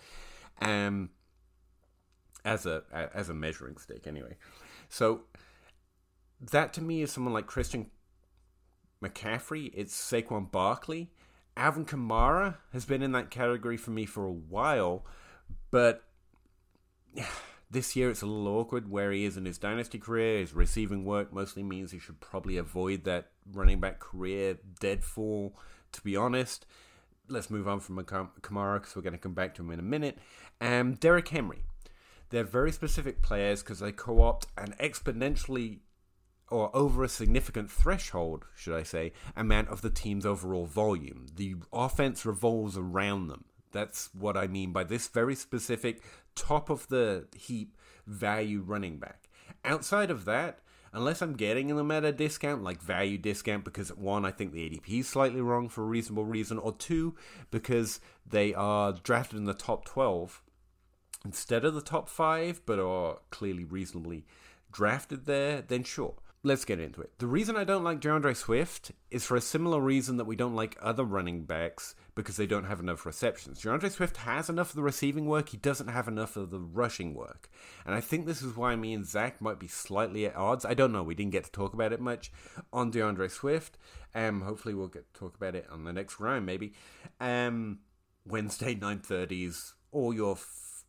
Um 0.61 1.09
as 2.45 2.67
a 2.67 2.83
as 3.15 3.31
a 3.31 3.35
measuring 3.35 3.79
stick 3.79 4.07
anyway. 4.07 4.37
So 4.91 5.23
that 6.39 6.75
to 6.75 6.83
me 6.83 7.01
is 7.01 7.11
someone 7.11 7.33
like 7.33 7.47
Christian 7.47 7.87
McCaffrey, 9.03 9.71
it's 9.73 9.97
Saquon 9.97 10.51
Barkley, 10.53 11.09
Alvin 11.57 11.87
Kamara 11.87 12.57
has 12.75 12.85
been 12.85 13.03
in 13.03 13.13
that 13.13 13.31
category 13.31 13.79
for 13.79 13.91
me 13.91 14.05
for 14.05 14.27
a 14.27 14.33
while, 14.33 15.07
but 15.71 16.05
this 17.71 17.95
year 17.95 18.11
it's 18.11 18.23
a 18.23 18.27
little 18.27 18.59
awkward 18.59 18.91
where 18.91 19.13
he 19.13 19.25
is 19.25 19.37
in 19.37 19.45
his 19.45 19.59
dynasty 19.59 19.99
career. 19.99 20.41
His 20.41 20.55
receiving 20.55 21.05
work 21.05 21.33
mostly 21.33 21.63
means 21.63 21.91
he 21.91 21.99
should 21.99 22.21
probably 22.21 22.57
avoid 22.57 23.05
that 23.05 23.31
running 23.53 23.81
back 23.81 23.99
career 24.01 24.59
deadfall, 24.81 25.55
to 25.93 26.01
be 26.01 26.17
honest. 26.17 26.65
Let's 27.29 27.51
move 27.51 27.69
on 27.69 27.81
from 27.81 28.03
Kamara 28.03 28.81
because 28.81 28.97
we're 28.97 29.03
going 29.03 29.13
to 29.13 29.19
come 29.19 29.35
back 29.35 29.55
to 29.57 29.63
him 29.63 29.71
in 29.71 29.79
a 29.79 29.83
minute. 29.83 30.19
Um, 30.61 30.95
Derrick 30.95 31.29
Henry. 31.29 31.65
They're 32.31 32.45
very 32.45 32.73
specific 32.73 33.23
players 33.23 33.63
because 33.63 33.81
they 33.81 33.93
co 33.93 34.23
opt 34.23 34.47
an 34.57 34.75
exponentially 34.81 35.81
or 36.51 36.75
over 36.75 37.05
a 37.05 37.09
significant 37.09 37.71
threshold, 37.71 38.47
should 38.57 38.75
I 38.75 38.83
say, 38.83 39.13
amount 39.37 39.69
of 39.69 39.83
the 39.83 39.91
team's 39.91 40.25
overall 40.25 40.67
volume. 40.67 41.27
The 41.37 41.57
offense 41.73 42.25
revolves 42.25 42.77
around 42.77 43.29
them. 43.29 43.45
That's 43.73 44.09
what 44.15 44.37
I 44.37 44.47
mean 44.47 44.73
by 44.73 44.85
this 44.85 45.09
very 45.09 45.35
specific 45.35 46.03
top 46.39 46.71
of 46.71 46.89
the 46.89 47.27
heap 47.37 47.77
value 48.07 48.61
running 48.61 48.99
back. 48.99 49.29
Outside 49.65 50.11
of 50.11 50.25
that, 50.25 50.61
unless 50.93 51.21
I'm 51.21 51.35
getting 51.35 51.69
them 51.69 51.91
at 51.91 52.05
a 52.05 52.13
discount, 52.13 52.63
like 52.63 52.81
value 52.81 53.19
discount, 53.19 53.65
because 53.65 53.95
one, 53.95 54.25
I 54.25 54.31
think 54.31 54.53
the 54.53 54.69
ADP 54.69 55.01
is 55.01 55.09
slightly 55.09 55.41
wrong 55.41 55.69
for 55.69 55.83
a 55.83 55.89
reasonable 55.89 56.25
reason, 56.25 56.59
or 56.59 56.73
two, 56.73 57.15
because 57.51 58.01
they 58.27 58.55
are 58.55 58.93
drafted 58.93 59.39
in 59.39 59.45
the 59.45 59.55
top 59.55 59.85
12 59.85 60.43
instead 61.25 61.65
of 61.65 61.75
the 61.75 61.83
top 61.83 62.09
five, 62.09 62.63
but 62.65 62.79
are 62.79 63.19
clearly 63.31 63.65
reasonably 63.65 64.25
drafted 64.71 65.27
there, 65.27 65.61
then 65.61 65.83
sure 65.83 66.15
let's 66.45 66.65
get 66.65 66.79
into 66.79 67.01
it. 67.01 67.11
The 67.19 67.27
reason 67.27 67.57
I 67.57 67.65
don't 67.65 67.83
like 67.83 68.01
D'Andre 68.01 68.33
Swift 68.33 68.93
is 69.11 69.25
for 69.25 69.37
a 69.37 69.41
similar 69.41 69.81
reason 69.81 70.17
that 70.19 70.25
we 70.25 70.37
don't 70.37 70.55
like 70.55 70.77
other 70.81 71.05
running 71.05 71.45
backs 71.45 71.95
because 72.15 72.37
they 72.37 72.47
don't 72.47 72.65
have 72.65 72.81
enough 72.81 73.05
receptions. 73.05 73.61
D'Andre 73.61 73.89
Swift 73.89 74.19
has 74.19 74.49
enough 74.49 74.71
of 74.71 74.77
the 74.77 74.83
receiving 74.83 75.27
work, 75.27 75.49
he 75.49 75.57
doesn't 75.57 75.89
have 75.89 76.07
enough 76.07 76.37
of 76.37 76.51
the 76.51 76.61
rushing 76.61 77.15
work. 77.15 77.51
And 77.85 77.95
I 77.95 78.01
think 78.01 78.27
this 78.27 78.43
is 78.43 78.57
why 78.57 78.77
me 78.77 78.95
and 78.95 79.07
Zach 79.07 79.41
might 79.41 79.59
be 79.59 79.69
slightly 79.69 80.27
at 80.27 80.37
odds. 80.37 80.65
I 80.65 80.75
don't 80.75 80.93
know, 80.93 81.03
we 81.03 81.15
didn't 81.15 81.33
get 81.33 81.45
to 81.45 81.53
talk 81.53 81.75
about 81.75 81.93
it 81.93 82.01
much 82.01 82.31
on 82.73 82.91
D'Andre 82.91 83.29
Swift. 83.29 83.77
Um, 84.15 84.43
hopefully 84.43 84.75
we'll 84.75 84.89
get 84.89 85.13
to 85.13 85.21
talk 85.21 85.35
about 85.35 85.55
it 85.55 85.67
on 85.71 85.85
the 85.85 85.93
next 85.93 86.21
round, 86.21 86.47
maybe. 86.47 86.73
Um, 87.21 87.81
Wednesday, 88.25 88.75
9.30s, 88.77 89.73
all 89.91 90.15
your 90.15 90.33
f- 90.33 90.85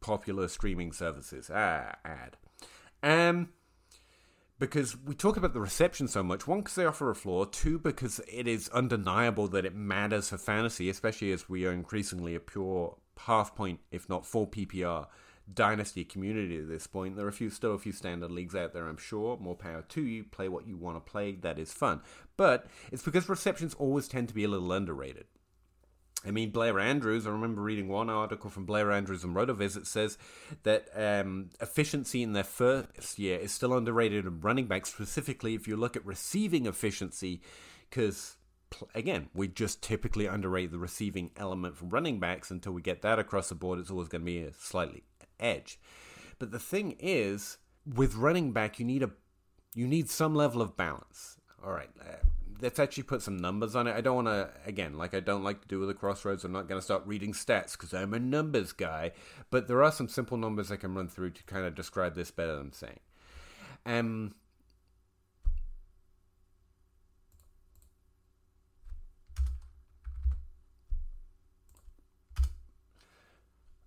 popular 0.00 0.48
streaming 0.48 0.92
services. 0.92 1.50
Ah, 1.52 1.96
ad. 2.04 2.36
Um, 3.02 3.50
because 4.58 4.96
we 4.96 5.14
talk 5.14 5.36
about 5.36 5.52
the 5.52 5.60
reception 5.60 6.08
so 6.08 6.22
much. 6.22 6.46
One, 6.46 6.60
because 6.60 6.74
they 6.74 6.86
offer 6.86 7.10
a 7.10 7.14
floor. 7.14 7.46
Two, 7.46 7.78
because 7.78 8.20
it 8.28 8.48
is 8.48 8.68
undeniable 8.70 9.48
that 9.48 9.64
it 9.64 9.74
matters 9.74 10.30
for 10.30 10.38
fantasy, 10.38 10.88
especially 10.88 11.32
as 11.32 11.48
we 11.48 11.66
are 11.66 11.72
increasingly 11.72 12.34
a 12.34 12.40
pure 12.40 12.96
half 13.18 13.54
point, 13.54 13.80
if 13.90 14.08
not 14.08 14.26
full 14.26 14.46
PPR 14.46 15.06
dynasty 15.52 16.04
community 16.04 16.58
at 16.58 16.68
this 16.68 16.86
point. 16.86 17.16
There 17.16 17.26
are 17.26 17.30
a 17.30 17.32
few, 17.32 17.50
still 17.50 17.74
a 17.74 17.78
few 17.78 17.92
standard 17.92 18.30
leagues 18.30 18.54
out 18.54 18.72
there, 18.72 18.88
I'm 18.88 18.96
sure. 18.96 19.36
More 19.38 19.54
power 19.54 19.82
to 19.82 20.02
you. 20.02 20.24
Play 20.24 20.48
what 20.48 20.66
you 20.66 20.76
want 20.76 20.96
to 20.96 21.10
play. 21.10 21.32
That 21.32 21.58
is 21.58 21.72
fun. 21.72 22.00
But 22.36 22.66
it's 22.90 23.02
because 23.02 23.28
receptions 23.28 23.74
always 23.74 24.08
tend 24.08 24.28
to 24.28 24.34
be 24.34 24.44
a 24.44 24.48
little 24.48 24.72
underrated. 24.72 25.26
I 26.26 26.32
mean, 26.32 26.50
Blair 26.50 26.80
Andrews, 26.80 27.26
I 27.26 27.30
remember 27.30 27.62
reading 27.62 27.88
one 27.88 28.10
article 28.10 28.50
from 28.50 28.66
Blair 28.66 28.90
Andrews 28.90 29.22
and 29.22 29.36
RotoViz 29.36 29.74
that 29.74 29.86
says 29.86 30.18
that 30.64 30.88
um, 30.94 31.50
efficiency 31.60 32.22
in 32.22 32.32
their 32.32 32.44
first 32.44 33.18
year 33.18 33.38
is 33.38 33.52
still 33.52 33.72
underrated 33.72 34.26
in 34.26 34.40
running 34.40 34.66
backs, 34.66 34.92
specifically 34.92 35.54
if 35.54 35.68
you 35.68 35.76
look 35.76 35.96
at 35.96 36.04
receiving 36.04 36.66
efficiency, 36.66 37.40
because, 37.88 38.36
again, 38.94 39.28
we 39.34 39.46
just 39.46 39.82
typically 39.82 40.26
underrate 40.26 40.72
the 40.72 40.78
receiving 40.78 41.30
element 41.36 41.76
from 41.76 41.90
running 41.90 42.18
backs 42.18 42.50
until 42.50 42.72
we 42.72 42.82
get 42.82 43.02
that 43.02 43.20
across 43.20 43.48
the 43.48 43.54
board. 43.54 43.78
It's 43.78 43.90
always 43.90 44.08
going 44.08 44.22
to 44.22 44.26
be 44.26 44.40
a 44.40 44.52
slightly 44.52 45.04
edge. 45.38 45.78
But 46.38 46.50
the 46.50 46.58
thing 46.58 46.96
is, 46.98 47.58
with 47.86 48.16
running 48.16 48.52
back, 48.52 48.78
you 48.80 48.84
need 48.84 49.02
a 49.02 49.10
you 49.74 49.86
need 49.86 50.08
some 50.08 50.34
level 50.34 50.62
of 50.62 50.76
balance. 50.76 51.36
All 51.64 51.70
right, 51.70 51.90
uh, 52.00 52.24
let's 52.60 52.78
actually 52.78 53.02
put 53.02 53.22
some 53.22 53.36
numbers 53.36 53.76
on 53.76 53.86
it. 53.86 53.94
I 53.94 54.00
don't 54.00 54.24
want 54.24 54.28
to, 54.28 54.50
again, 54.64 54.96
like 54.96 55.14
I 55.14 55.20
don't 55.20 55.44
like 55.44 55.60
to 55.62 55.68
do 55.68 55.78
with 55.78 55.88
the 55.88 55.94
crossroads. 55.94 56.44
I'm 56.44 56.52
not 56.52 56.68
going 56.68 56.78
to 56.80 56.84
start 56.84 57.02
reading 57.06 57.32
stats 57.32 57.72
because 57.72 57.92
I'm 57.92 58.14
a 58.14 58.18
numbers 58.18 58.72
guy. 58.72 59.12
But 59.50 59.68
there 59.68 59.82
are 59.82 59.92
some 59.92 60.08
simple 60.08 60.36
numbers 60.36 60.70
I 60.70 60.76
can 60.76 60.94
run 60.94 61.08
through 61.08 61.30
to 61.30 61.42
kind 61.44 61.66
of 61.66 61.74
describe 61.74 62.14
this 62.14 62.30
better 62.30 62.56
than 62.56 62.72
saying. 62.72 63.00
Um, 63.84 64.34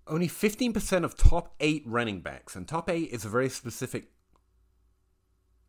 only 0.07 0.27
15% 0.27 1.03
of 1.03 1.17
top 1.17 1.53
eight 1.59 1.83
running 1.85 2.21
backs, 2.21 2.55
and 2.55 2.67
top 2.67 2.89
eight 2.89 3.11
is 3.11 3.25
a 3.25 3.29
very 3.29 3.49
specific 3.49 4.11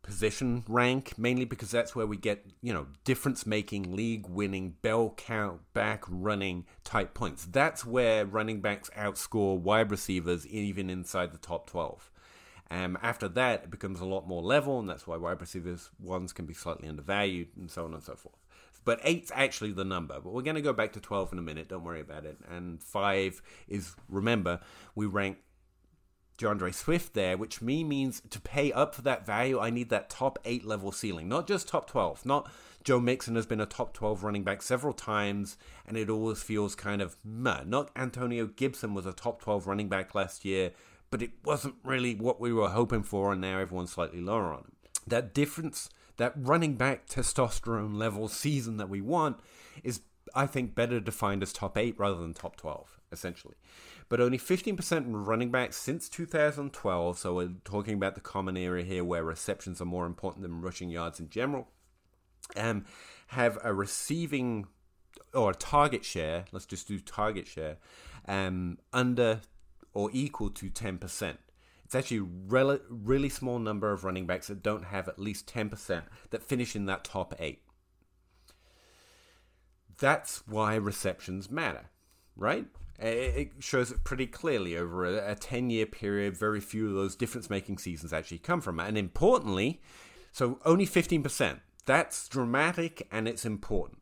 position 0.03 0.63
rank, 0.67 1.17
mainly 1.17 1.45
because 1.45 1.71
that's 1.71 1.95
where 1.95 2.07
we 2.07 2.17
get, 2.17 2.45
you 2.61 2.73
know, 2.73 2.87
difference 3.03 3.45
making, 3.45 3.95
league 3.95 4.27
winning, 4.27 4.75
bell 4.81 5.13
count, 5.15 5.61
back 5.73 6.03
running 6.07 6.65
type 6.83 7.13
points. 7.13 7.45
That's 7.45 7.85
where 7.85 8.25
running 8.25 8.61
backs 8.61 8.89
outscore 8.97 9.59
wide 9.59 9.91
receivers 9.91 10.47
even 10.47 10.89
inside 10.89 11.31
the 11.31 11.37
top 11.37 11.69
12. 11.69 12.11
Um, 12.71 12.97
after 13.01 13.27
that, 13.27 13.65
it 13.65 13.69
becomes 13.69 13.99
a 13.99 14.05
lot 14.05 14.27
more 14.27 14.41
level, 14.41 14.79
and 14.79 14.89
that's 14.89 15.05
why 15.05 15.17
wide 15.17 15.41
receivers 15.41 15.89
ones 15.99 16.31
can 16.31 16.45
be 16.45 16.53
slightly 16.53 16.87
undervalued, 16.87 17.49
and 17.57 17.69
so 17.69 17.83
on 17.83 17.93
and 17.93 18.01
so 18.01 18.15
forth. 18.15 18.37
But 18.83 18.99
eight's 19.03 19.31
actually 19.35 19.73
the 19.73 19.83
number, 19.83 20.19
but 20.21 20.33
we're 20.33 20.41
going 20.41 20.55
to 20.55 20.61
go 20.61 20.73
back 20.73 20.93
to 20.93 20.99
12 20.99 21.33
in 21.33 21.39
a 21.39 21.41
minute, 21.41 21.67
don't 21.67 21.83
worry 21.83 22.01
about 22.01 22.25
it. 22.25 22.37
And 22.49 22.81
five 22.81 23.41
is, 23.67 23.93
remember, 24.09 24.61
we 24.95 25.05
rank 25.05 25.37
D'Andre 26.41 26.71
Swift 26.71 27.13
there, 27.13 27.37
which 27.37 27.61
me 27.61 27.83
means 27.83 28.21
to 28.29 28.41
pay 28.41 28.71
up 28.71 28.95
for 28.95 29.01
that 29.03 29.25
value, 29.25 29.59
I 29.59 29.69
need 29.69 29.89
that 29.89 30.09
top 30.09 30.39
eight 30.43 30.65
level 30.65 30.91
ceiling, 30.91 31.29
not 31.29 31.47
just 31.47 31.67
top 31.67 31.87
12. 31.87 32.25
Not 32.25 32.51
Joe 32.83 32.99
Mixon 32.99 33.35
has 33.35 33.45
been 33.45 33.61
a 33.61 33.65
top 33.65 33.93
12 33.93 34.23
running 34.23 34.43
back 34.43 34.61
several 34.61 34.93
times, 34.93 35.57
and 35.85 35.97
it 35.97 36.09
always 36.09 36.41
feels 36.41 36.73
kind 36.75 37.01
of 37.01 37.15
meh. 37.23 37.61
Not 37.65 37.91
Antonio 37.95 38.47
Gibson 38.47 38.93
was 38.93 39.05
a 39.05 39.13
top 39.13 39.41
12 39.41 39.67
running 39.67 39.87
back 39.87 40.15
last 40.15 40.43
year, 40.43 40.71
but 41.11 41.21
it 41.21 41.31
wasn't 41.43 41.75
really 41.83 42.15
what 42.15 42.41
we 42.41 42.51
were 42.51 42.69
hoping 42.69 43.03
for, 43.03 43.31
and 43.31 43.41
now 43.41 43.59
everyone's 43.59 43.91
slightly 43.91 44.21
lower 44.21 44.53
on 44.53 44.59
him. 44.59 44.71
That 45.05 45.33
difference, 45.33 45.89
that 46.17 46.33
running 46.35 46.75
back 46.75 47.07
testosterone 47.07 47.97
level 47.97 48.27
season 48.27 48.77
that 48.77 48.89
we 48.89 49.01
want, 49.01 49.39
is, 49.83 50.01
I 50.33 50.47
think, 50.47 50.73
better 50.73 50.99
defined 50.99 51.43
as 51.43 51.53
top 51.53 51.77
eight 51.77 51.99
rather 51.99 52.19
than 52.19 52.33
top 52.33 52.55
12, 52.55 52.99
essentially 53.11 53.55
but 54.11 54.19
only 54.19 54.37
15% 54.37 55.05
running 55.07 55.51
backs 55.51 55.77
since 55.77 56.09
2012. 56.09 57.17
So 57.17 57.35
we're 57.35 57.53
talking 57.63 57.93
about 57.93 58.15
the 58.15 58.19
common 58.19 58.57
area 58.57 58.83
here 58.83 59.05
where 59.05 59.23
receptions 59.23 59.79
are 59.79 59.85
more 59.85 60.05
important 60.05 60.41
than 60.43 60.59
rushing 60.59 60.89
yards 60.89 61.17
in 61.21 61.29
general. 61.29 61.69
Um, 62.57 62.83
have 63.27 63.57
a 63.63 63.73
receiving 63.73 64.67
or 65.33 65.51
a 65.51 65.55
target 65.55 66.03
share, 66.03 66.43
let's 66.51 66.65
just 66.65 66.89
do 66.89 66.99
target 66.99 67.47
share, 67.47 67.77
um, 68.27 68.79
under 68.91 69.39
or 69.93 70.09
equal 70.11 70.49
to 70.49 70.69
10%. 70.69 71.37
It's 71.85 71.95
actually 71.95 72.17
a 72.17 72.27
rel- 72.47 72.79
really 72.89 73.29
small 73.29 73.59
number 73.59 73.93
of 73.93 74.03
running 74.03 74.25
backs 74.25 74.47
that 74.47 74.61
don't 74.61 74.83
have 74.83 75.07
at 75.07 75.19
least 75.19 75.47
10% 75.47 76.03
that 76.31 76.43
finish 76.43 76.75
in 76.75 76.85
that 76.87 77.05
top 77.05 77.33
eight. 77.39 77.63
That's 79.97 80.45
why 80.45 80.75
receptions 80.75 81.49
matter, 81.49 81.85
right? 82.35 82.65
It 82.99 83.51
shows 83.59 83.91
it 83.91 84.03
pretty 84.03 84.27
clearly 84.27 84.77
over 84.77 85.05
a, 85.05 85.35
10 85.35 85.69
year 85.69 85.85
period. 85.85 86.37
Very 86.37 86.59
few 86.59 86.87
of 86.87 86.93
those 86.93 87.15
difference 87.15 87.49
making 87.49 87.79
seasons 87.79 88.13
actually 88.13 88.39
come 88.39 88.61
from 88.61 88.79
it. 88.79 88.87
And 88.87 88.97
importantly, 88.97 89.81
so 90.31 90.59
only 90.65 90.85
15%. 90.85 91.59
That's 91.85 92.27
dramatic 92.27 93.07
and 93.11 93.27
it's 93.27 93.45
important. 93.45 93.99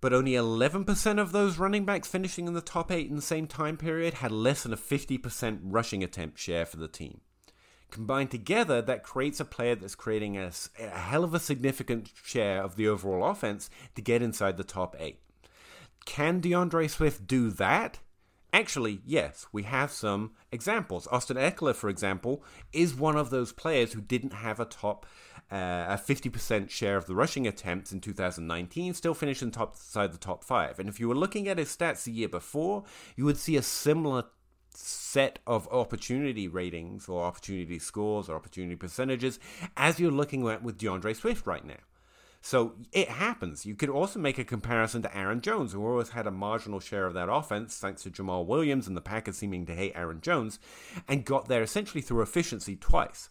But 0.00 0.12
only 0.12 0.32
11% 0.32 1.20
of 1.20 1.32
those 1.32 1.58
running 1.58 1.84
backs 1.84 2.08
finishing 2.08 2.46
in 2.46 2.54
the 2.54 2.60
top 2.60 2.92
eight 2.92 3.08
in 3.08 3.16
the 3.16 3.22
same 3.22 3.46
time 3.46 3.76
period 3.76 4.14
had 4.14 4.30
less 4.30 4.62
than 4.62 4.72
a 4.72 4.76
50% 4.76 5.60
rushing 5.62 6.02
attempt 6.02 6.38
share 6.38 6.66
for 6.66 6.76
the 6.76 6.88
team. 6.88 7.20
Combined 7.90 8.30
together, 8.30 8.82
that 8.82 9.02
creates 9.02 9.40
a 9.40 9.44
player 9.44 9.74
that's 9.74 9.94
creating 9.94 10.36
a, 10.36 10.50
a 10.80 10.88
hell 10.88 11.24
of 11.24 11.34
a 11.34 11.40
significant 11.40 12.10
share 12.22 12.62
of 12.62 12.76
the 12.76 12.88
overall 12.88 13.30
offense 13.30 13.70
to 13.94 14.02
get 14.02 14.22
inside 14.22 14.56
the 14.56 14.64
top 14.64 14.96
eight. 14.98 15.20
Can 16.06 16.40
D'Andre 16.40 16.88
Swift 16.88 17.26
do 17.26 17.50
that? 17.50 17.98
Actually, 18.52 19.02
yes, 19.04 19.46
we 19.52 19.64
have 19.64 19.90
some 19.90 20.30
examples. 20.50 21.06
Austin 21.08 21.36
Ekeler, 21.36 21.74
for 21.74 21.90
example, 21.90 22.42
is 22.72 22.94
one 22.94 23.16
of 23.16 23.28
those 23.28 23.52
players 23.52 23.92
who 23.92 24.00
didn't 24.00 24.32
have 24.32 24.58
a 24.58 24.64
top 24.64 25.04
uh, 25.50 25.86
a 25.88 26.00
50% 26.02 26.70
share 26.70 26.96
of 26.96 27.06
the 27.06 27.14
rushing 27.14 27.46
attempts 27.46 27.92
in 27.92 28.00
2019, 28.00 28.94
still 28.94 29.14
finished 29.14 29.42
in 29.42 29.50
top 29.50 29.76
side 29.76 30.12
the 30.12 30.18
top 30.18 30.42
five. 30.42 30.80
And 30.80 30.88
if 30.88 30.98
you 30.98 31.06
were 31.06 31.14
looking 31.14 31.46
at 31.46 31.58
his 31.58 31.68
stats 31.68 32.04
the 32.04 32.12
year 32.12 32.28
before, 32.28 32.82
you 33.14 33.24
would 33.24 33.36
see 33.36 33.56
a 33.56 33.62
similar 33.62 34.24
set 34.74 35.38
of 35.46 35.68
opportunity 35.68 36.48
ratings 36.48 37.08
or 37.08 37.24
opportunity 37.24 37.78
scores 37.78 38.28
or 38.28 38.34
opportunity 38.34 38.76
percentages 38.76 39.38
as 39.76 40.00
you're 40.00 40.10
looking 40.10 40.46
at 40.48 40.62
with 40.62 40.78
D'Andre 40.78 41.14
Swift 41.14 41.46
right 41.46 41.64
now. 41.64 41.76
So 42.46 42.74
it 42.92 43.08
happens. 43.08 43.66
You 43.66 43.74
could 43.74 43.88
also 43.88 44.20
make 44.20 44.38
a 44.38 44.44
comparison 44.44 45.02
to 45.02 45.18
Aaron 45.18 45.40
Jones, 45.40 45.72
who 45.72 45.84
always 45.84 46.10
had 46.10 46.28
a 46.28 46.30
marginal 46.30 46.78
share 46.78 47.04
of 47.04 47.14
that 47.14 47.28
offense, 47.28 47.76
thanks 47.76 48.04
to 48.04 48.10
Jamaal 48.10 48.46
Williams 48.46 48.86
and 48.86 48.96
the 48.96 49.00
Packers 49.00 49.38
seeming 49.38 49.66
to 49.66 49.74
hate 49.74 49.94
Aaron 49.96 50.20
Jones, 50.20 50.60
and 51.08 51.24
got 51.24 51.48
there 51.48 51.64
essentially 51.64 52.00
through 52.00 52.22
efficiency 52.22 52.76
twice. 52.76 53.30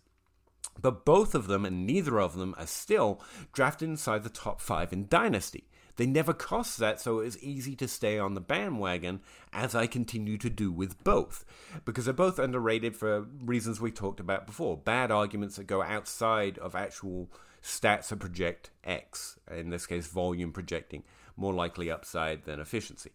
But 0.81 1.05
both 1.05 1.33
of 1.33 1.47
them 1.47 1.63
and 1.63 1.87
neither 1.87 2.19
of 2.19 2.35
them 2.35 2.55
are 2.57 2.67
still 2.67 3.21
drafted 3.53 3.87
inside 3.87 4.23
the 4.23 4.29
top 4.29 4.59
five 4.59 4.91
in 4.91 5.07
Dynasty. 5.07 5.69
They 5.97 6.05
never 6.05 6.33
cost 6.33 6.77
that, 6.79 6.99
so 6.99 7.19
it 7.19 7.25
was 7.25 7.43
easy 7.43 7.75
to 7.77 7.87
stay 7.87 8.19
on 8.19 8.33
the 8.33 8.41
bandwagon, 8.41 9.21
as 9.53 9.73
I 9.73 9.87
continue 9.87 10.37
to 10.39 10.49
do 10.49 10.71
with 10.71 11.03
both. 11.03 11.45
Because 11.85 12.05
they're 12.05 12.13
both 12.13 12.37
underrated 12.37 12.97
for 12.97 13.21
reasons 13.43 13.79
we 13.79 13.91
talked 13.91 14.19
about 14.19 14.45
before. 14.45 14.77
Bad 14.77 15.09
arguments 15.11 15.55
that 15.55 15.67
go 15.67 15.81
outside 15.81 16.57
of 16.57 16.75
actual 16.75 17.29
stats 17.63 18.09
that 18.09 18.19
project 18.19 18.71
X, 18.83 19.39
in 19.49 19.69
this 19.69 19.85
case, 19.85 20.07
volume 20.07 20.51
projecting, 20.51 21.03
more 21.37 21.53
likely 21.53 21.89
upside 21.89 22.43
than 22.43 22.59
efficiency. 22.59 23.11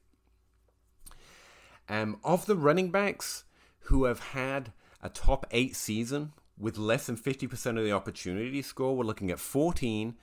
Um, 1.89 2.19
of 2.25 2.47
the 2.47 2.57
running 2.57 2.91
backs 2.91 3.45
who 3.85 4.05
have 4.05 4.21
had 4.21 4.73
a 5.03 5.09
top 5.09 5.47
eight 5.51 5.77
season 5.77 6.33
with 6.59 6.79
less 6.79 7.07
than 7.07 7.17
50% 7.17 7.79
of 7.79 7.85
the 7.85 7.93
opportunity 7.93 8.63
score, 8.63 8.97
we're 8.97 9.05
looking 9.05 9.31
at 9.31 9.39
14 9.39 10.15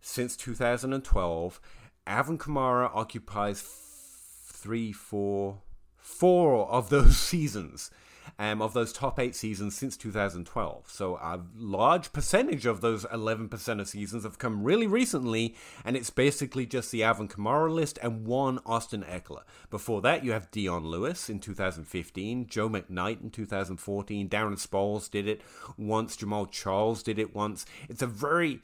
since 0.00 0.36
2012 0.36 1.60
Alvin 2.06 2.38
Kamara 2.38 2.90
occupies 2.94 3.60
f- 3.60 4.52
three, 4.52 4.92
four, 4.92 5.58
four 5.96 6.68
of 6.68 6.88
those 6.88 7.16
seasons, 7.18 7.90
um, 8.38 8.62
of 8.62 8.74
those 8.74 8.92
top 8.92 9.18
eight 9.18 9.34
seasons 9.34 9.76
since 9.76 9.96
2012. 9.96 10.84
So 10.88 11.16
a 11.16 11.40
large 11.56 12.12
percentage 12.12 12.64
of 12.64 12.80
those 12.80 13.04
11% 13.06 13.80
of 13.80 13.88
seasons 13.88 14.22
have 14.22 14.38
come 14.38 14.62
really 14.62 14.86
recently, 14.86 15.56
and 15.84 15.96
it's 15.96 16.10
basically 16.10 16.64
just 16.64 16.92
the 16.92 17.02
Alvin 17.02 17.26
Kamara 17.26 17.72
list 17.72 17.98
and 18.02 18.24
one 18.24 18.60
Austin 18.64 19.02
Ekeler. 19.02 19.42
Before 19.68 20.00
that, 20.02 20.24
you 20.24 20.30
have 20.30 20.50
Dion 20.52 20.86
Lewis 20.86 21.28
in 21.28 21.40
2015, 21.40 22.46
Joe 22.46 22.68
McKnight 22.68 23.20
in 23.20 23.30
2014, 23.30 24.28
Darren 24.28 24.54
Sproles 24.54 25.10
did 25.10 25.26
it 25.26 25.42
once, 25.76 26.16
Jamaal 26.16 26.50
Charles 26.50 27.02
did 27.02 27.18
it 27.18 27.34
once. 27.34 27.66
It's 27.88 28.02
a 28.02 28.06
very 28.06 28.60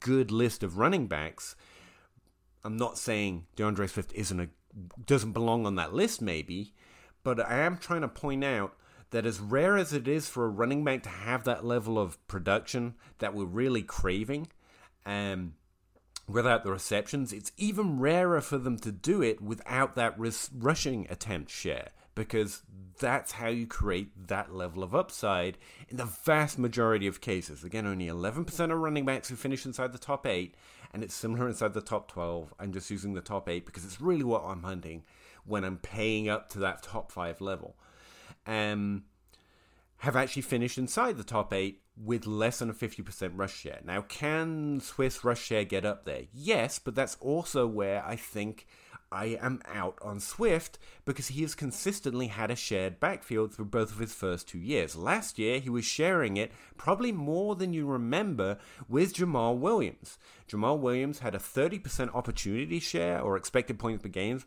good 0.00 0.30
list 0.30 0.62
of 0.62 0.78
running 0.78 1.06
backs 1.08 1.56
I'm 2.66 2.76
not 2.76 2.98
saying 2.98 3.46
D'Andre 3.54 3.86
Swift 3.86 4.12
isn't 4.12 4.40
a 4.40 4.48
doesn't 5.06 5.32
belong 5.32 5.64
on 5.64 5.76
that 5.76 5.94
list, 5.94 6.20
maybe, 6.20 6.74
but 7.22 7.40
I 7.40 7.60
am 7.60 7.78
trying 7.78 8.02
to 8.02 8.08
point 8.08 8.44
out 8.44 8.76
that 9.10 9.24
as 9.24 9.40
rare 9.40 9.78
as 9.78 9.92
it 9.92 10.06
is 10.06 10.28
for 10.28 10.44
a 10.44 10.50
running 10.50 10.84
back 10.84 11.02
to 11.04 11.08
have 11.08 11.44
that 11.44 11.64
level 11.64 11.98
of 11.98 12.24
production 12.26 12.94
that 13.18 13.34
we're 13.34 13.44
really 13.44 13.82
craving, 13.82 14.48
um, 15.06 15.54
without 16.28 16.64
the 16.64 16.72
receptions, 16.72 17.32
it's 17.32 17.52
even 17.56 18.00
rarer 18.00 18.40
for 18.40 18.58
them 18.58 18.76
to 18.78 18.92
do 18.92 19.22
it 19.22 19.40
without 19.40 19.94
that 19.94 20.18
ris- 20.18 20.50
rushing 20.52 21.06
attempt 21.08 21.50
share 21.50 21.90
because 22.16 22.62
that's 22.98 23.32
how 23.32 23.48
you 23.48 23.66
create 23.66 24.26
that 24.26 24.52
level 24.52 24.82
of 24.82 24.94
upside 24.94 25.58
in 25.88 25.98
the 25.98 26.06
vast 26.24 26.58
majority 26.58 27.06
of 27.06 27.20
cases. 27.20 27.62
Again, 27.62 27.86
only 27.86 28.06
11% 28.06 28.72
of 28.72 28.78
running 28.78 29.04
backs 29.04 29.28
who 29.28 29.36
finish 29.36 29.66
inside 29.66 29.92
the 29.92 29.98
top 29.98 30.26
8, 30.26 30.54
and 30.96 31.04
it's 31.04 31.14
similar 31.14 31.46
inside 31.46 31.74
the 31.74 31.82
top 31.82 32.10
12. 32.10 32.54
I'm 32.58 32.72
just 32.72 32.90
using 32.90 33.12
the 33.12 33.20
top 33.20 33.50
8 33.50 33.66
because 33.66 33.84
it's 33.84 34.00
really 34.00 34.24
what 34.24 34.44
I'm 34.46 34.62
hunting 34.62 35.02
when 35.44 35.62
I'm 35.62 35.76
paying 35.76 36.26
up 36.26 36.48
to 36.52 36.58
that 36.60 36.82
top 36.82 37.12
5 37.12 37.42
level. 37.42 37.76
Um, 38.46 39.04
have 39.98 40.16
actually 40.16 40.40
finished 40.40 40.78
inside 40.78 41.18
the 41.18 41.22
top 41.22 41.52
8 41.52 41.82
with 42.02 42.26
less 42.26 42.60
than 42.60 42.70
a 42.70 42.72
50% 42.72 43.32
rush 43.34 43.54
share. 43.54 43.80
Now, 43.84 44.00
can 44.08 44.80
Swift's 44.80 45.22
rush 45.22 45.42
share 45.42 45.64
get 45.64 45.84
up 45.84 46.06
there? 46.06 46.22
Yes, 46.32 46.78
but 46.78 46.94
that's 46.94 47.18
also 47.20 47.66
where 47.66 48.02
I 48.02 48.16
think 48.16 48.66
I 49.12 49.38
am 49.40 49.62
out 49.66 49.98
on 50.02 50.18
Swift 50.18 50.78
because 51.04 51.28
he 51.28 51.42
has 51.42 51.54
consistently 51.54 52.26
had 52.26 52.50
a 52.50 52.56
shared 52.56 52.98
backfield 52.98 53.54
through 53.54 53.66
both 53.66 53.92
of 53.92 53.98
his 53.98 54.12
first 54.12 54.48
two 54.48 54.58
years. 54.58 54.96
Last 54.96 55.38
year, 55.38 55.60
he 55.60 55.70
was 55.70 55.84
sharing 55.84 56.36
it 56.36 56.50
probably 56.76 57.12
more 57.12 57.54
than 57.54 57.72
you 57.72 57.86
remember 57.86 58.58
with 58.88 59.14
Jamaal 59.14 59.56
Williams. 59.58 60.18
Jamaal 60.48 60.78
Williams 60.80 61.20
had 61.20 61.34
a 61.34 61.38
30% 61.38 62.14
opportunity 62.14 62.80
share 62.80 63.20
or 63.20 63.36
expected 63.36 63.78
points 63.78 64.02
per 64.02 64.08
game 64.08 64.42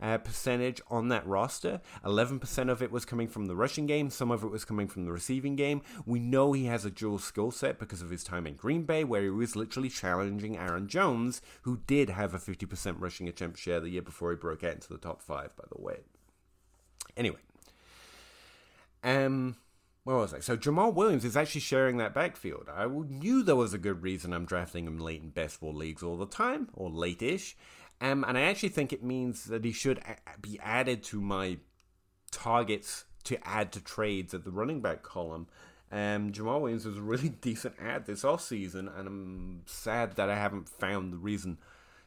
uh, 0.00 0.18
percentage 0.18 0.80
on 0.90 1.08
that 1.08 1.26
roster. 1.26 1.80
11% 2.04 2.70
of 2.70 2.82
it 2.82 2.90
was 2.90 3.04
coming 3.04 3.28
from 3.28 3.46
the 3.46 3.56
rushing 3.56 3.86
game, 3.86 4.10
some 4.10 4.30
of 4.30 4.42
it 4.42 4.50
was 4.50 4.64
coming 4.64 4.88
from 4.88 5.04
the 5.04 5.12
receiving 5.12 5.56
game. 5.56 5.82
We 6.06 6.18
know 6.18 6.52
he 6.52 6.66
has 6.66 6.84
a 6.84 6.90
dual 6.90 7.18
skill 7.18 7.50
set 7.50 7.78
because 7.78 8.02
of 8.02 8.10
his 8.10 8.24
time 8.24 8.46
in 8.46 8.54
Green 8.54 8.84
Bay, 8.84 9.04
where 9.04 9.22
he 9.22 9.30
was 9.30 9.56
literally 9.56 9.88
challenging 9.88 10.56
Aaron 10.56 10.88
Jones, 10.88 11.40
who 11.62 11.80
did 11.86 12.10
have 12.10 12.34
a 12.34 12.38
50% 12.38 12.96
rushing 12.98 13.28
attempt 13.28 13.58
share 13.58 13.80
the 13.80 13.90
year 13.90 14.02
before 14.02 14.30
he 14.30 14.36
broke 14.36 14.64
out 14.64 14.74
into 14.74 14.88
the 14.88 14.98
top 14.98 15.22
five, 15.22 15.54
by 15.56 15.64
the 15.74 15.82
way. 15.82 16.00
Anyway. 17.16 17.40
Um. 19.02 19.56
Where 20.04 20.16
was 20.16 20.32
I? 20.32 20.40
So 20.40 20.56
Jamaal 20.56 20.94
Williams 20.94 21.26
is 21.26 21.36
actually 21.36 21.60
sharing 21.60 21.98
that 21.98 22.14
backfield. 22.14 22.68
I 22.74 22.86
knew 22.86 23.42
there 23.42 23.54
was 23.54 23.74
a 23.74 23.78
good 23.78 24.02
reason 24.02 24.32
I'm 24.32 24.46
drafting 24.46 24.86
him 24.86 24.98
late 24.98 25.22
in 25.22 25.28
best 25.28 25.60
ball 25.60 25.74
leagues 25.74 26.02
all 26.02 26.16
the 26.16 26.26
time, 26.26 26.68
or 26.72 26.88
late-ish. 26.88 27.54
Um, 28.00 28.24
and 28.26 28.38
I 28.38 28.42
actually 28.42 28.70
think 28.70 28.92
it 28.92 29.02
means 29.02 29.44
that 29.44 29.64
he 29.64 29.72
should 29.72 29.98
a- 29.98 30.38
be 30.40 30.58
added 30.62 31.02
to 31.04 31.20
my 31.20 31.58
targets 32.30 33.04
to 33.24 33.38
add 33.46 33.72
to 33.72 33.80
trades 33.80 34.32
at 34.32 34.44
the 34.44 34.50
running 34.50 34.80
back 34.80 35.02
column. 35.02 35.46
Um, 35.92 36.32
Jamaal 36.32 36.60
Williams 36.60 36.86
was 36.86 36.96
a 36.96 37.02
really 37.02 37.28
decent 37.40 37.74
ad 37.80 38.06
this 38.06 38.24
off 38.24 38.42
season, 38.42 38.88
and 38.88 39.06
I'm 39.06 39.62
sad 39.66 40.16
that 40.16 40.30
I 40.30 40.36
haven't 40.36 40.68
found 40.68 41.12
the 41.12 41.18
reason 41.18 41.58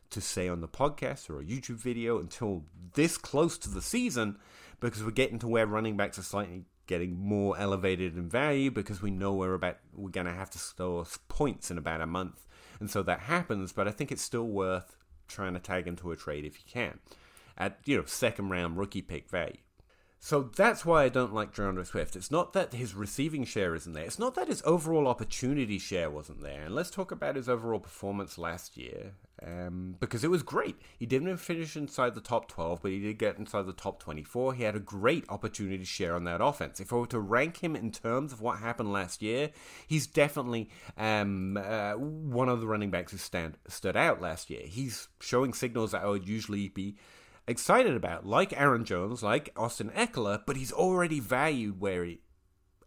to 0.10 0.21
say 0.21 0.47
on 0.47 0.62
the 0.62 0.67
podcast 0.67 1.29
or 1.29 1.39
a 1.39 1.43
YouTube 1.43 1.77
video 1.77 2.19
until 2.19 2.63
this 2.93 3.17
close 3.17 3.58
to 3.58 3.69
the 3.69 3.82
season 3.82 4.38
because 4.79 5.03
we're 5.03 5.12
getting 5.12 5.39
to 5.39 5.47
where 5.47 5.65
running 5.65 5.97
backs 5.97 6.19
are 6.19 6.23
slightly 6.23 6.65
getting 6.86 7.17
more 7.17 7.58
elevated 7.58 8.15
in 8.15 8.29
value 8.29 8.69
because 8.69 9.01
we 9.01 9.10
know 9.10 9.34
we're 9.34 9.53
about 9.53 9.77
we're 9.93 10.10
going 10.10 10.27
to 10.27 10.34
have 10.34 10.49
to 10.51 10.60
store 10.60 11.06
points 11.29 11.71
in 11.71 11.77
about 11.77 12.01
a 12.01 12.06
month 12.06 12.45
and 12.79 12.91
so 12.91 13.01
that 13.01 13.21
happens 13.21 13.71
but 13.71 13.88
i 13.88 13.91
think 13.91 14.12
it's 14.12 14.21
still 14.21 14.47
worth 14.47 14.97
trying 15.28 15.54
to 15.54 15.60
tag 15.60 15.88
into 15.88 16.12
a 16.12 16.16
trade 16.16 16.46
if 16.46 16.58
you 16.58 16.66
can 16.68 17.00
at 17.58 17.80
you 17.86 17.98
know 17.98 18.06
second 18.06 18.50
round 18.50 18.78
rookie 18.78 19.02
pick 19.02 19.30
value. 19.30 19.58
So 20.26 20.50
that's 20.56 20.86
why 20.86 21.04
I 21.04 21.10
don't 21.10 21.34
like 21.34 21.54
D'Andre 21.54 21.84
Swift. 21.84 22.16
It's 22.16 22.32
not 22.32 22.54
that 22.54 22.72
his 22.72 22.96
receiving 22.96 23.44
share 23.44 23.76
isn't 23.76 23.92
there. 23.92 24.06
It's 24.06 24.18
not 24.18 24.36
that 24.36 24.48
his 24.48 24.62
overall 24.66 25.10
opportunity 25.10 25.78
share 25.78 26.10
wasn't 26.10 26.42
there. 26.42 26.62
And 26.62 26.74
let's 26.74 26.90
talk 26.90 27.12
about 27.12 27.36
his 27.36 27.50
overall 27.50 27.82
performance 27.82 28.38
last 28.38 28.78
year, 28.78 29.16
um, 29.46 29.98
because 30.00 30.24
it 30.24 30.32
was 30.32 30.42
great. 30.42 30.78
He 30.98 31.06
didn't 31.06 31.36
finish 31.36 31.76
inside 31.76 32.16
the 32.16 32.22
top 32.22 32.48
12, 32.48 32.82
but 32.82 32.92
he 32.92 33.02
did 33.02 33.20
get 33.20 33.38
inside 33.38 33.66
the 33.66 33.74
top 33.74 34.00
24. 34.00 34.54
He 34.54 34.64
had 34.64 34.78
a 34.78 34.80
great 34.80 35.26
opportunity 35.28 35.84
share 35.84 36.16
on 36.16 36.24
that 36.24 36.40
offense. 36.40 36.80
If 36.80 36.94
I 36.94 36.96
were 36.96 37.08
to 37.08 37.20
rank 37.20 37.58
him 37.62 37.76
in 37.76 37.92
terms 37.92 38.32
of 38.32 38.40
what 38.40 38.60
happened 38.60 38.94
last 38.94 39.22
year, 39.22 39.50
he's 39.86 40.08
definitely 40.08 40.70
um, 40.98 41.58
uh, 41.58 41.96
one 41.96 42.48
of 42.48 42.62
the 42.62 42.68
running 42.68 42.92
backs 42.92 43.12
who 43.12 43.18
stand, 43.18 43.58
stood 43.68 43.98
out 43.98 44.22
last 44.22 44.50
year. 44.50 44.62
He's 44.64 45.10
showing 45.20 45.54
signals 45.54 45.92
that 45.92 46.04
I 46.04 46.08
would 46.08 46.26
usually 46.26 46.70
be 46.70 46.96
excited 47.47 47.95
about, 47.95 48.25
like 48.25 48.60
Aaron 48.60 48.86
Jones, 48.86 49.23
like 49.23 49.51
Austin 49.56 49.89
Ekeler, 49.89 50.41
but 50.45 50.56
he's 50.56 50.71
already 50.71 51.19
valued 51.19 51.79
where 51.79 52.03
he 52.03 52.19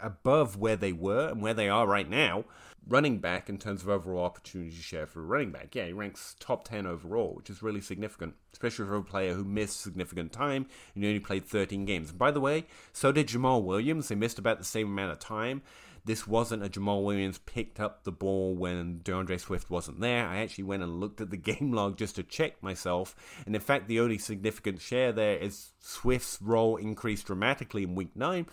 above 0.00 0.56
where 0.56 0.76
they 0.76 0.92
were 0.92 1.28
and 1.28 1.40
where 1.42 1.54
they 1.54 1.68
are 1.68 1.86
right 1.86 2.08
now. 2.08 2.44
Running 2.88 3.18
back 3.18 3.48
in 3.48 3.58
terms 3.58 3.82
of 3.82 3.88
overall 3.88 4.24
opportunity 4.24 4.70
share 4.70 5.08
for 5.08 5.20
a 5.20 5.24
running 5.24 5.50
back. 5.50 5.74
Yeah, 5.74 5.86
he 5.86 5.92
ranks 5.92 6.36
top 6.38 6.68
10 6.68 6.86
overall, 6.86 7.34
which 7.34 7.50
is 7.50 7.60
really 7.60 7.80
significant, 7.80 8.34
especially 8.52 8.86
for 8.86 8.94
a 8.94 9.02
player 9.02 9.34
who 9.34 9.42
missed 9.42 9.80
significant 9.80 10.32
time 10.32 10.66
and 10.94 11.04
only 11.04 11.18
played 11.18 11.46
13 11.46 11.84
games. 11.84 12.10
And 12.10 12.18
by 12.18 12.30
the 12.30 12.40
way, 12.40 12.66
so 12.92 13.10
did 13.10 13.26
Jamaal 13.26 13.64
Williams. 13.64 14.06
They 14.06 14.14
missed 14.14 14.38
about 14.38 14.58
the 14.58 14.64
same 14.64 14.86
amount 14.86 15.10
of 15.10 15.18
time 15.18 15.62
this 16.06 16.26
wasn't 16.26 16.64
a 16.64 16.68
Jamaal 16.68 17.04
Williams 17.04 17.38
picked 17.38 17.80
up 17.80 18.04
the 18.04 18.12
ball 18.12 18.54
when 18.54 19.00
D'Andre 19.02 19.38
Swift 19.38 19.70
wasn't 19.70 20.00
there. 20.00 20.26
I 20.26 20.38
actually 20.38 20.64
went 20.64 20.84
and 20.84 21.00
looked 21.00 21.20
at 21.20 21.30
the 21.30 21.36
game 21.36 21.72
log 21.72 21.98
just 21.98 22.14
to 22.16 22.22
check 22.22 22.62
myself. 22.62 23.14
And 23.44 23.54
in 23.54 23.60
fact, 23.60 23.88
the 23.88 24.00
only 24.00 24.18
significant 24.18 24.80
share 24.80 25.12
there 25.12 25.36
is 25.36 25.72
Swift's 25.80 26.40
role 26.40 26.76
increased 26.76 27.26
dramatically 27.26 27.82
in 27.82 27.96
week 27.96 28.14
nine 28.14 28.46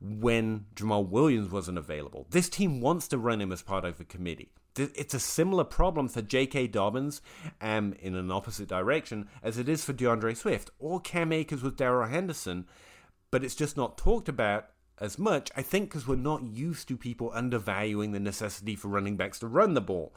when 0.00 0.66
Jamaal 0.74 1.08
Williams 1.08 1.50
wasn't 1.50 1.78
available. 1.78 2.26
This 2.30 2.48
team 2.48 2.80
wants 2.80 3.08
to 3.08 3.18
run 3.18 3.40
him 3.40 3.52
as 3.52 3.62
part 3.62 3.84
of 3.84 4.00
a 4.00 4.04
committee. 4.04 4.52
It's 4.78 5.14
a 5.14 5.20
similar 5.20 5.64
problem 5.64 6.08
for 6.08 6.20
J.K. 6.20 6.66
Dobbins 6.68 7.22
um, 7.62 7.94
in 8.00 8.14
an 8.14 8.30
opposite 8.30 8.68
direction 8.68 9.28
as 9.42 9.56
it 9.56 9.70
is 9.70 9.84
for 9.84 9.94
D'Andre 9.94 10.34
Swift 10.34 10.70
or 10.78 11.00
Cam 11.00 11.32
Akers 11.32 11.62
with 11.62 11.78
Darrell 11.78 12.08
Henderson, 12.08 12.66
but 13.30 13.42
it's 13.42 13.54
just 13.54 13.76
not 13.76 13.96
talked 13.96 14.28
about 14.28 14.66
as 14.98 15.18
much, 15.18 15.50
I 15.56 15.62
think 15.62 15.90
because 15.90 16.06
we're 16.06 16.16
not 16.16 16.42
used 16.42 16.88
to 16.88 16.96
people 16.96 17.30
undervaluing 17.34 18.12
the 18.12 18.20
necessity 18.20 18.76
for 18.76 18.88
running 18.88 19.16
backs 19.16 19.38
to 19.40 19.46
run 19.46 19.74
the 19.74 19.80
ball. 19.80 20.14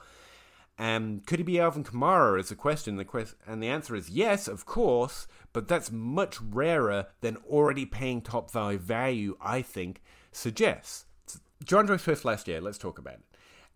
Um, 0.77 1.19
could 1.25 1.39
he 1.39 1.43
be 1.43 1.59
Alvin 1.59 1.83
Kamara 1.83 2.39
is 2.39 2.51
a 2.51 2.55
question. 2.55 2.95
The 2.95 3.03
quest- 3.03 3.35
and 3.45 3.61
the 3.61 3.67
answer 3.67 3.95
is 3.95 4.09
yes, 4.09 4.47
of 4.47 4.65
course, 4.65 5.27
but 5.51 5.67
that's 5.67 5.91
much 5.91 6.39
rarer 6.41 7.07
than 7.19 7.35
already 7.49 7.85
paying 7.85 8.21
top 8.21 8.49
value 8.49 8.79
value, 8.79 9.37
I 9.41 9.61
think, 9.61 10.01
suggests. 10.31 11.05
D'Andre 11.65 11.97
Swift 11.97 12.23
last 12.23 12.47
year, 12.47 12.61
let's 12.61 12.77
talk 12.77 12.97
about 12.97 13.15
it. 13.15 13.23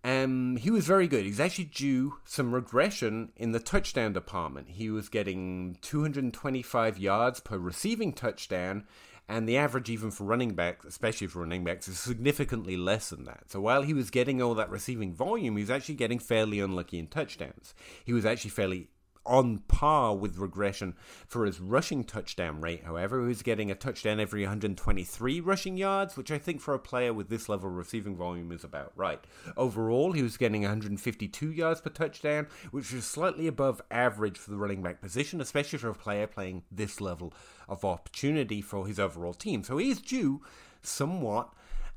Um, 0.05 0.57
he 0.57 0.69
was 0.69 0.85
very 0.85 1.07
good. 1.07 1.25
He's 1.25 1.39
actually 1.39 1.65
due 1.65 2.19
some 2.25 2.53
regression 2.53 3.31
in 3.37 3.51
the 3.51 3.59
touchdown 3.59 4.13
department. 4.13 4.69
He 4.69 4.89
was 4.89 5.07
getting 5.07 5.77
225 5.81 6.97
yards 6.97 7.39
per 7.39 7.57
receiving 7.57 8.11
touchdown, 8.11 8.85
and 9.29 9.47
the 9.47 9.57
average, 9.57 9.89
even 9.89 10.11
for 10.11 10.25
running 10.25 10.53
backs, 10.53 10.85
especially 10.85 11.27
for 11.27 11.39
running 11.39 11.63
backs, 11.63 11.87
is 11.87 11.97
significantly 11.97 12.75
less 12.75 13.09
than 13.09 13.23
that. 13.23 13.49
So 13.49 13.61
while 13.61 13.81
he 13.83 13.93
was 13.93 14.09
getting 14.09 14.41
all 14.41 14.53
that 14.55 14.69
receiving 14.69 15.13
volume, 15.13 15.55
he 15.55 15.63
was 15.63 15.69
actually 15.69 15.95
getting 15.95 16.19
fairly 16.19 16.59
unlucky 16.59 16.99
in 16.99 17.07
touchdowns. 17.07 17.73
He 18.03 18.11
was 18.11 18.25
actually 18.25 18.51
fairly 18.51 18.89
on 19.25 19.59
par 19.67 20.15
with 20.15 20.37
regression 20.37 20.95
for 21.27 21.45
his 21.45 21.59
rushing 21.59 22.03
touchdown 22.03 22.61
rate. 22.61 22.83
However, 22.83 23.21
he 23.21 23.27
was 23.27 23.41
getting 23.41 23.71
a 23.71 23.75
touchdown 23.75 24.19
every 24.19 24.41
123 24.41 25.39
rushing 25.39 25.77
yards, 25.77 26.17
which 26.17 26.31
I 26.31 26.37
think 26.37 26.61
for 26.61 26.73
a 26.73 26.79
player 26.79 27.13
with 27.13 27.29
this 27.29 27.47
level 27.47 27.69
of 27.69 27.75
receiving 27.75 28.15
volume 28.15 28.51
is 28.51 28.63
about 28.63 28.91
right. 28.95 29.23
Overall, 29.55 30.11
he 30.11 30.21
was 30.21 30.37
getting 30.37 30.61
152 30.63 31.51
yards 31.51 31.81
per 31.81 31.89
touchdown, 31.89 32.47
which 32.71 32.93
is 32.93 33.05
slightly 33.05 33.47
above 33.47 33.81
average 33.89 34.37
for 34.37 34.51
the 34.51 34.57
running 34.57 34.81
back 34.81 35.01
position, 35.01 35.39
especially 35.41 35.79
for 35.79 35.89
a 35.89 35.95
player 35.95 36.27
playing 36.27 36.63
this 36.71 36.99
level 36.99 37.33
of 37.69 37.85
opportunity 37.85 38.61
for 38.61 38.87
his 38.87 38.99
overall 38.99 39.33
team. 39.33 39.63
So 39.63 39.77
he 39.77 39.89
is 39.89 40.01
due 40.01 40.41
somewhat 40.81 41.49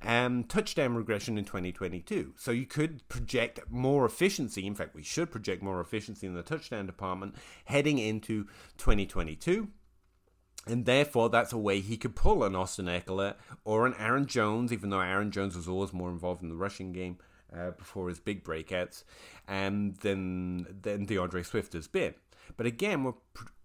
um, 0.02 0.44
touchdown 0.44 0.94
regression 0.94 1.38
in 1.38 1.44
2022. 1.44 2.34
So 2.36 2.50
you 2.50 2.66
could 2.66 3.06
project 3.08 3.60
more 3.70 4.04
efficiency. 4.04 4.66
In 4.66 4.74
fact, 4.74 4.94
we 4.94 5.02
should 5.02 5.30
project 5.30 5.62
more 5.62 5.80
efficiency 5.80 6.26
in 6.26 6.34
the 6.34 6.42
touchdown 6.42 6.86
department 6.86 7.34
heading 7.64 7.98
into 7.98 8.44
2022. 8.78 9.68
And 10.66 10.84
therefore, 10.84 11.30
that's 11.30 11.52
a 11.52 11.58
way 11.58 11.80
he 11.80 11.96
could 11.96 12.16
pull 12.16 12.42
an 12.42 12.56
Austin 12.56 12.86
Ekeler 12.86 13.36
or 13.64 13.86
an 13.86 13.94
Aaron 13.98 14.26
Jones, 14.26 14.72
even 14.72 14.90
though 14.90 15.00
Aaron 15.00 15.30
Jones 15.30 15.56
was 15.56 15.68
always 15.68 15.92
more 15.92 16.10
involved 16.10 16.42
in 16.42 16.48
the 16.48 16.56
rushing 16.56 16.92
game 16.92 17.18
uh, 17.56 17.70
before 17.70 18.08
his 18.08 18.18
big 18.18 18.44
breakouts, 18.44 19.04
and 19.46 19.96
then 19.98 20.66
than 20.82 21.04
D'Andre 21.04 21.44
Swift 21.44 21.72
has 21.74 21.86
been. 21.86 22.14
But 22.56 22.66
again, 22.66 23.04
we're 23.04 23.14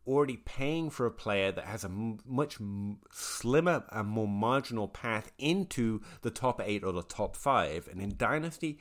already 0.08 0.38
paying 0.38 0.90
for 0.90 1.06
a 1.06 1.12
player 1.12 1.52
that 1.52 1.66
has 1.66 1.84
a 1.84 1.90
much 1.90 2.58
slimmer 3.12 3.84
and 3.92 4.08
more 4.08 4.28
marginal 4.28 4.88
path 4.88 5.32
into 5.38 6.02
the 6.22 6.32
top 6.32 6.62
eight 6.64 6.84
or 6.84 6.92
the 6.92 7.04
top 7.04 7.36
five. 7.36 7.88
And 7.92 8.02
in 8.02 8.18
Dynasty, 8.18 8.80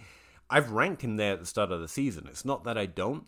I've 0.49 0.71
ranked 0.71 1.03
him 1.03 1.17
there 1.17 1.35
at 1.35 1.41
the 1.41 1.47
start 1.47 1.71
of 1.71 1.81
the 1.81 1.89
season. 1.89 2.27
It's 2.27 2.45
not 2.45 2.65
that 2.65 2.79
I 2.79 2.87
don't 2.87 3.27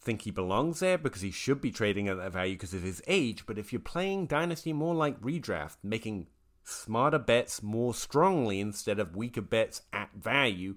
think 0.00 0.22
he 0.22 0.30
belongs 0.30 0.80
there 0.80 0.98
because 0.98 1.22
he 1.22 1.30
should 1.30 1.60
be 1.60 1.70
trading 1.70 2.08
at 2.08 2.16
that 2.16 2.32
value 2.32 2.54
because 2.54 2.74
of 2.74 2.82
his 2.82 3.02
age. 3.06 3.44
But 3.46 3.58
if 3.58 3.72
you're 3.72 3.80
playing 3.80 4.26
Dynasty 4.26 4.72
more 4.72 4.94
like 4.94 5.20
redraft, 5.20 5.76
making 5.82 6.28
smarter 6.64 7.18
bets 7.18 7.62
more 7.62 7.94
strongly 7.94 8.60
instead 8.60 8.98
of 8.98 9.16
weaker 9.16 9.40
bets 9.40 9.82
at 9.92 10.10
value, 10.14 10.76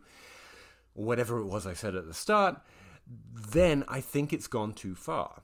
whatever 0.93 1.39
it 1.39 1.45
was 1.45 1.65
I 1.65 1.73
said 1.73 1.95
at 1.95 2.07
the 2.07 2.13
start, 2.13 2.61
then 3.33 3.83
I 3.87 4.01
think 4.01 4.33
it's 4.33 4.47
gone 4.47 4.73
too 4.73 4.95
far. 4.95 5.43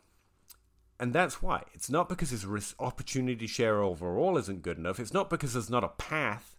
And 1.00 1.14
that's 1.14 1.42
why. 1.42 1.64
It's 1.74 1.90
not 1.90 2.10
because 2.10 2.32
his 2.32 2.76
opportunity 2.80 3.48
share 3.48 3.82
overall 3.82 4.38
isn't 4.38 4.64
good 4.64 4.78
enough. 4.78 5.00
It's 5.00 5.14
not 5.14 5.30
because 5.30 5.54
there's 5.54 5.70
not 5.70 5.84
a 5.84 5.90
path 5.90 6.58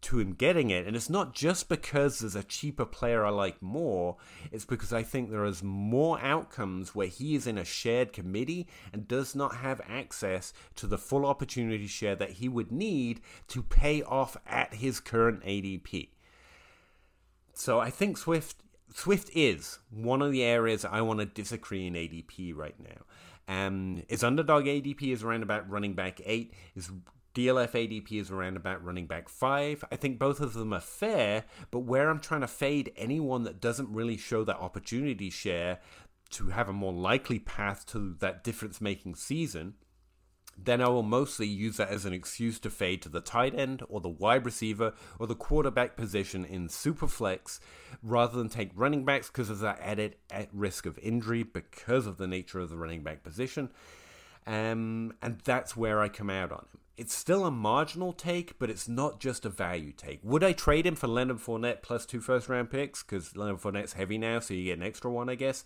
to 0.00 0.20
him 0.20 0.32
getting 0.32 0.70
it. 0.70 0.86
And 0.86 0.94
it's 0.94 1.10
not 1.10 1.34
just 1.34 1.68
because 1.68 2.18
there's 2.18 2.36
a 2.36 2.42
cheaper 2.42 2.84
player 2.84 3.24
I 3.24 3.30
like 3.30 3.60
more. 3.60 4.16
It's 4.52 4.64
because 4.64 4.92
I 4.92 5.02
think 5.02 5.30
there 5.30 5.44
is 5.44 5.62
more 5.62 6.20
outcomes 6.20 6.94
where 6.94 7.06
he 7.06 7.34
is 7.34 7.46
in 7.46 7.58
a 7.58 7.64
shared 7.64 8.12
committee 8.12 8.68
and 8.92 9.08
does 9.08 9.34
not 9.34 9.56
have 9.56 9.80
access 9.88 10.52
to 10.76 10.86
the 10.86 10.98
full 10.98 11.26
opportunity 11.26 11.86
share 11.86 12.14
that 12.16 12.32
he 12.32 12.48
would 12.48 12.70
need 12.70 13.20
to 13.48 13.62
pay 13.62 14.02
off 14.02 14.36
at 14.46 14.74
his 14.74 15.00
current 15.00 15.42
ADP. 15.42 16.10
So 17.54 17.80
I 17.80 17.90
think 17.90 18.18
Swift 18.18 18.62
Swift 18.94 19.30
is 19.34 19.80
one 19.90 20.22
of 20.22 20.32
the 20.32 20.42
areas 20.42 20.84
I 20.84 21.02
want 21.02 21.20
to 21.20 21.26
disagree 21.26 21.86
in 21.86 21.94
ADP 21.94 22.56
right 22.56 22.78
now. 22.80 23.04
Um, 23.48 24.02
his 24.08 24.22
underdog 24.22 24.66
ADP 24.66 25.02
is 25.02 25.22
around 25.24 25.42
about 25.42 25.68
running 25.68 25.94
back 25.94 26.20
eight. 26.24 26.52
His 26.74 26.90
DLF 27.34 27.70
ADP 27.70 28.12
is 28.12 28.30
around 28.30 28.56
about 28.56 28.84
running 28.84 29.06
back 29.06 29.28
five. 29.28 29.84
I 29.90 29.96
think 29.96 30.18
both 30.18 30.40
of 30.40 30.52
them 30.52 30.72
are 30.72 30.80
fair, 30.80 31.44
but 31.70 31.80
where 31.80 32.10
I'm 32.10 32.20
trying 32.20 32.42
to 32.42 32.46
fade 32.46 32.92
anyone 32.96 33.44
that 33.44 33.60
doesn't 33.60 33.92
really 33.92 34.16
show 34.16 34.44
that 34.44 34.58
opportunity 34.58 35.30
share 35.30 35.78
to 36.30 36.48
have 36.48 36.68
a 36.68 36.72
more 36.72 36.92
likely 36.92 37.38
path 37.38 37.86
to 37.86 38.16
that 38.20 38.44
difference 38.44 38.80
making 38.80 39.14
season 39.14 39.74
then 40.64 40.80
I 40.80 40.88
will 40.88 41.02
mostly 41.02 41.46
use 41.46 41.76
that 41.76 41.88
as 41.88 42.04
an 42.04 42.12
excuse 42.12 42.58
to 42.60 42.70
fade 42.70 43.02
to 43.02 43.08
the 43.08 43.20
tight 43.20 43.54
end 43.54 43.82
or 43.88 44.00
the 44.00 44.08
wide 44.08 44.44
receiver 44.44 44.92
or 45.18 45.26
the 45.26 45.34
quarterback 45.34 45.96
position 45.96 46.44
in 46.44 46.68
Superflex 46.68 47.60
rather 48.02 48.36
than 48.36 48.48
take 48.48 48.70
running 48.74 49.04
backs 49.04 49.28
because 49.28 49.50
of 49.50 49.60
that 49.60 49.78
added 49.80 50.16
at 50.30 50.48
risk 50.52 50.86
of 50.86 50.98
injury 50.98 51.42
because 51.42 52.06
of 52.06 52.16
the 52.16 52.26
nature 52.26 52.58
of 52.58 52.70
the 52.70 52.76
running 52.76 53.02
back 53.02 53.22
position. 53.22 53.70
Um, 54.46 55.12
and 55.22 55.38
that's 55.44 55.76
where 55.76 56.00
I 56.00 56.08
come 56.08 56.30
out 56.30 56.50
on 56.50 56.66
him. 56.72 56.80
It's 56.98 57.14
still 57.14 57.46
a 57.46 57.50
marginal 57.52 58.12
take, 58.12 58.58
but 58.58 58.70
it's 58.70 58.88
not 58.88 59.20
just 59.20 59.44
a 59.44 59.48
value 59.48 59.92
take. 59.92 60.18
Would 60.24 60.42
I 60.42 60.50
trade 60.50 60.84
him 60.84 60.96
for 60.96 61.06
Leonard 61.06 61.38
Fournette 61.38 61.80
plus 61.80 62.04
two 62.04 62.20
first 62.20 62.48
round 62.48 62.70
picks? 62.70 63.04
Because 63.04 63.36
Leonard 63.36 63.60
Fournette's 63.60 63.92
heavy 63.92 64.18
now, 64.18 64.40
so 64.40 64.52
you 64.52 64.64
get 64.64 64.78
an 64.78 64.82
extra 64.82 65.08
one, 65.08 65.28
I 65.28 65.36
guess, 65.36 65.64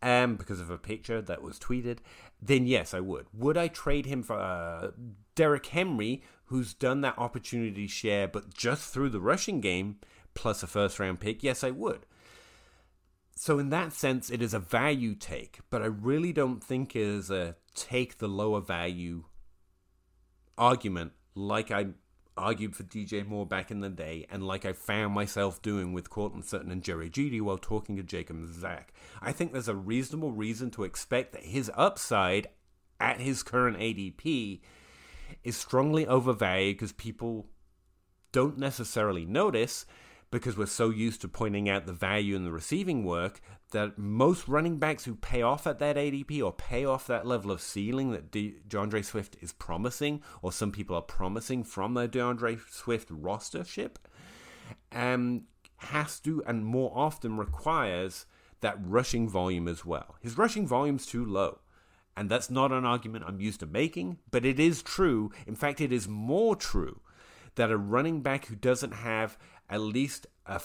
um, 0.00 0.36
because 0.36 0.58
of 0.58 0.70
a 0.70 0.78
picture 0.78 1.20
that 1.20 1.42
was 1.42 1.58
tweeted. 1.58 1.98
Then 2.40 2.66
yes, 2.66 2.94
I 2.94 3.00
would. 3.00 3.26
Would 3.34 3.58
I 3.58 3.68
trade 3.68 4.06
him 4.06 4.22
for 4.22 4.40
uh, 4.40 4.92
Derrick 5.34 5.66
Henry, 5.66 6.22
who's 6.46 6.72
done 6.72 7.02
that 7.02 7.18
opportunity 7.18 7.86
share, 7.86 8.26
but 8.26 8.54
just 8.54 8.90
through 8.90 9.10
the 9.10 9.20
rushing 9.20 9.60
game 9.60 9.96
plus 10.32 10.62
a 10.62 10.66
first 10.66 10.98
round 10.98 11.20
pick? 11.20 11.42
Yes, 11.42 11.62
I 11.62 11.72
would. 11.72 12.06
So 13.36 13.58
in 13.58 13.68
that 13.68 13.92
sense, 13.92 14.30
it 14.30 14.40
is 14.40 14.54
a 14.54 14.58
value 14.58 15.14
take, 15.14 15.58
but 15.68 15.82
I 15.82 15.86
really 15.86 16.32
don't 16.32 16.64
think 16.64 16.96
it 16.96 17.02
is 17.02 17.30
a 17.30 17.56
take 17.74 18.16
the 18.16 18.28
lower 18.28 18.62
value 18.62 19.24
argument 20.60 21.12
like 21.34 21.70
I 21.70 21.86
argued 22.36 22.76
for 22.76 22.84
DJ 22.84 23.26
Moore 23.26 23.46
back 23.46 23.70
in 23.70 23.80
the 23.80 23.88
day 23.88 24.26
and 24.30 24.46
like 24.46 24.64
I 24.64 24.72
found 24.72 25.14
myself 25.14 25.60
doing 25.60 25.92
with 25.92 26.10
Courtland 26.10 26.44
Sutton 26.44 26.70
and 26.70 26.82
Jerry 26.82 27.10
Jeudy 27.10 27.40
while 27.40 27.58
talking 27.58 27.96
to 27.96 28.02
Jacob 28.02 28.46
Zach. 28.52 28.92
I 29.20 29.32
think 29.32 29.52
there's 29.52 29.68
a 29.68 29.74
reasonable 29.74 30.32
reason 30.32 30.70
to 30.72 30.84
expect 30.84 31.32
that 31.32 31.44
his 31.44 31.70
upside 31.74 32.48
at 33.00 33.20
his 33.20 33.42
current 33.42 33.78
ADP 33.78 34.60
is 35.42 35.56
strongly 35.56 36.06
overvalued 36.06 36.76
because 36.76 36.92
people 36.92 37.48
don't 38.32 38.58
necessarily 38.58 39.24
notice 39.24 39.86
because 40.30 40.56
we're 40.56 40.66
so 40.66 40.90
used 40.90 41.20
to 41.20 41.28
pointing 41.28 41.68
out 41.68 41.86
the 41.86 41.92
value 41.92 42.36
in 42.36 42.44
the 42.44 42.52
receiving 42.52 43.04
work 43.04 43.40
that 43.72 43.98
most 43.98 44.46
running 44.48 44.78
backs 44.78 45.04
who 45.04 45.14
pay 45.14 45.42
off 45.42 45.66
at 45.66 45.78
that 45.78 45.96
ADP 45.96 46.42
or 46.42 46.52
pay 46.52 46.84
off 46.84 47.06
that 47.06 47.26
level 47.26 47.50
of 47.50 47.60
ceiling 47.60 48.12
that 48.12 48.30
De- 48.30 48.56
D'Andre 48.68 49.02
Swift 49.02 49.36
is 49.40 49.52
promising, 49.52 50.22
or 50.42 50.52
some 50.52 50.70
people 50.70 50.94
are 50.96 51.02
promising 51.02 51.64
from 51.64 51.94
their 51.94 52.08
D'Andre 52.08 52.58
Swift 52.70 53.08
rostership, 53.08 53.96
um, 54.92 55.44
has 55.78 56.20
to 56.20 56.42
and 56.46 56.64
more 56.64 56.92
often 56.94 57.36
requires 57.36 58.26
that 58.60 58.78
rushing 58.84 59.28
volume 59.28 59.66
as 59.66 59.84
well. 59.84 60.16
His 60.20 60.38
rushing 60.38 60.66
volume's 60.66 61.06
too 61.06 61.24
low. 61.24 61.60
And 62.16 62.28
that's 62.28 62.50
not 62.50 62.72
an 62.72 62.84
argument 62.84 63.24
I'm 63.26 63.40
used 63.40 63.60
to 63.60 63.66
making, 63.66 64.18
but 64.30 64.44
it 64.44 64.60
is 64.60 64.82
true. 64.82 65.30
In 65.46 65.54
fact, 65.54 65.80
it 65.80 65.92
is 65.92 66.06
more 66.06 66.54
true 66.54 67.00
that 67.54 67.70
a 67.70 67.76
running 67.76 68.20
back 68.20 68.46
who 68.46 68.56
doesn't 68.56 68.92
have 68.92 69.38
at 69.70 69.80
least 69.80 70.26
a 70.46 70.60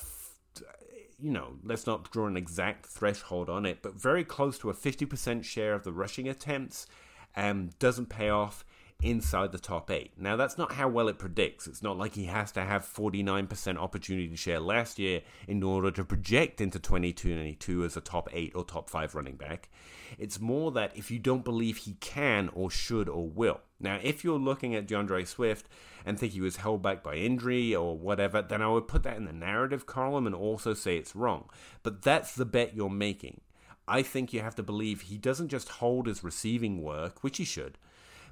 you 1.17 1.31
know, 1.31 1.53
let's 1.63 1.87
not 1.87 2.11
draw 2.11 2.27
an 2.27 2.35
exact 2.35 2.85
threshold 2.85 3.49
on 3.49 3.65
it, 3.65 3.81
but 3.81 3.93
very 3.93 4.23
close 4.23 4.59
to 4.59 4.69
a 4.69 4.73
50% 4.73 5.43
share 5.43 5.73
of 5.73 5.83
the 5.83 5.93
rushing 5.93 6.27
attempts 6.27 6.87
um, 7.35 7.69
doesn't 7.79 8.09
pay 8.09 8.29
off 8.29 8.65
inside 9.01 9.51
the 9.51 9.59
top 9.59 9.91
eight. 9.91 10.11
Now, 10.17 10.35
that's 10.35 10.57
not 10.57 10.73
how 10.73 10.87
well 10.87 11.07
it 11.07 11.19
predicts. 11.19 11.67
It's 11.67 11.83
not 11.83 11.97
like 11.97 12.15
he 12.15 12.25
has 12.25 12.51
to 12.53 12.61
have 12.61 12.83
49% 12.83 13.77
opportunity 13.77 14.35
share 14.35 14.59
last 14.59 14.99
year 14.99 15.21
in 15.47 15.63
order 15.63 15.91
to 15.91 16.03
project 16.03 16.61
into 16.61 16.79
2022 16.79 17.83
as 17.83 17.97
a 17.97 18.01
top 18.01 18.29
eight 18.33 18.53
or 18.55 18.63
top 18.63 18.89
five 18.89 19.15
running 19.15 19.35
back. 19.35 19.69
It's 20.17 20.39
more 20.39 20.71
that 20.71 20.95
if 20.95 21.11
you 21.11 21.19
don't 21.19 21.43
believe 21.43 21.77
he 21.77 21.93
can 21.95 22.49
or 22.53 22.71
should 22.71 23.09
or 23.09 23.27
will. 23.27 23.61
Now, 23.79 23.99
if 24.01 24.23
you're 24.23 24.39
looking 24.39 24.73
at 24.73 24.87
D'Andre 24.87 25.25
Swift 25.25 25.67
and 26.05 26.17
think 26.17 26.33
he 26.33 26.41
was 26.41 26.57
held 26.57 26.81
back 26.81 27.03
by 27.03 27.15
injury 27.15 27.75
or 27.75 27.97
whatever, 27.97 28.41
then 28.41 28.61
I 28.61 28.69
would 28.69 28.87
put 28.87 29.03
that 29.03 29.17
in 29.17 29.25
the 29.25 29.33
narrative 29.33 29.85
column 29.85 30.25
and 30.25 30.35
also 30.35 30.73
say 30.73 30.97
it's 30.97 31.15
wrong. 31.15 31.49
But 31.83 32.01
that's 32.01 32.33
the 32.33 32.45
bet 32.45 32.75
you're 32.75 32.89
making. 32.89 33.41
I 33.87 34.01
think 34.01 34.33
you 34.33 34.41
have 34.41 34.55
to 34.55 34.63
believe 34.63 35.01
he 35.01 35.17
doesn't 35.17 35.49
just 35.49 35.69
hold 35.69 36.07
his 36.07 36.23
receiving 36.23 36.81
work, 36.81 37.23
which 37.23 37.37
he 37.37 37.43
should, 37.43 37.77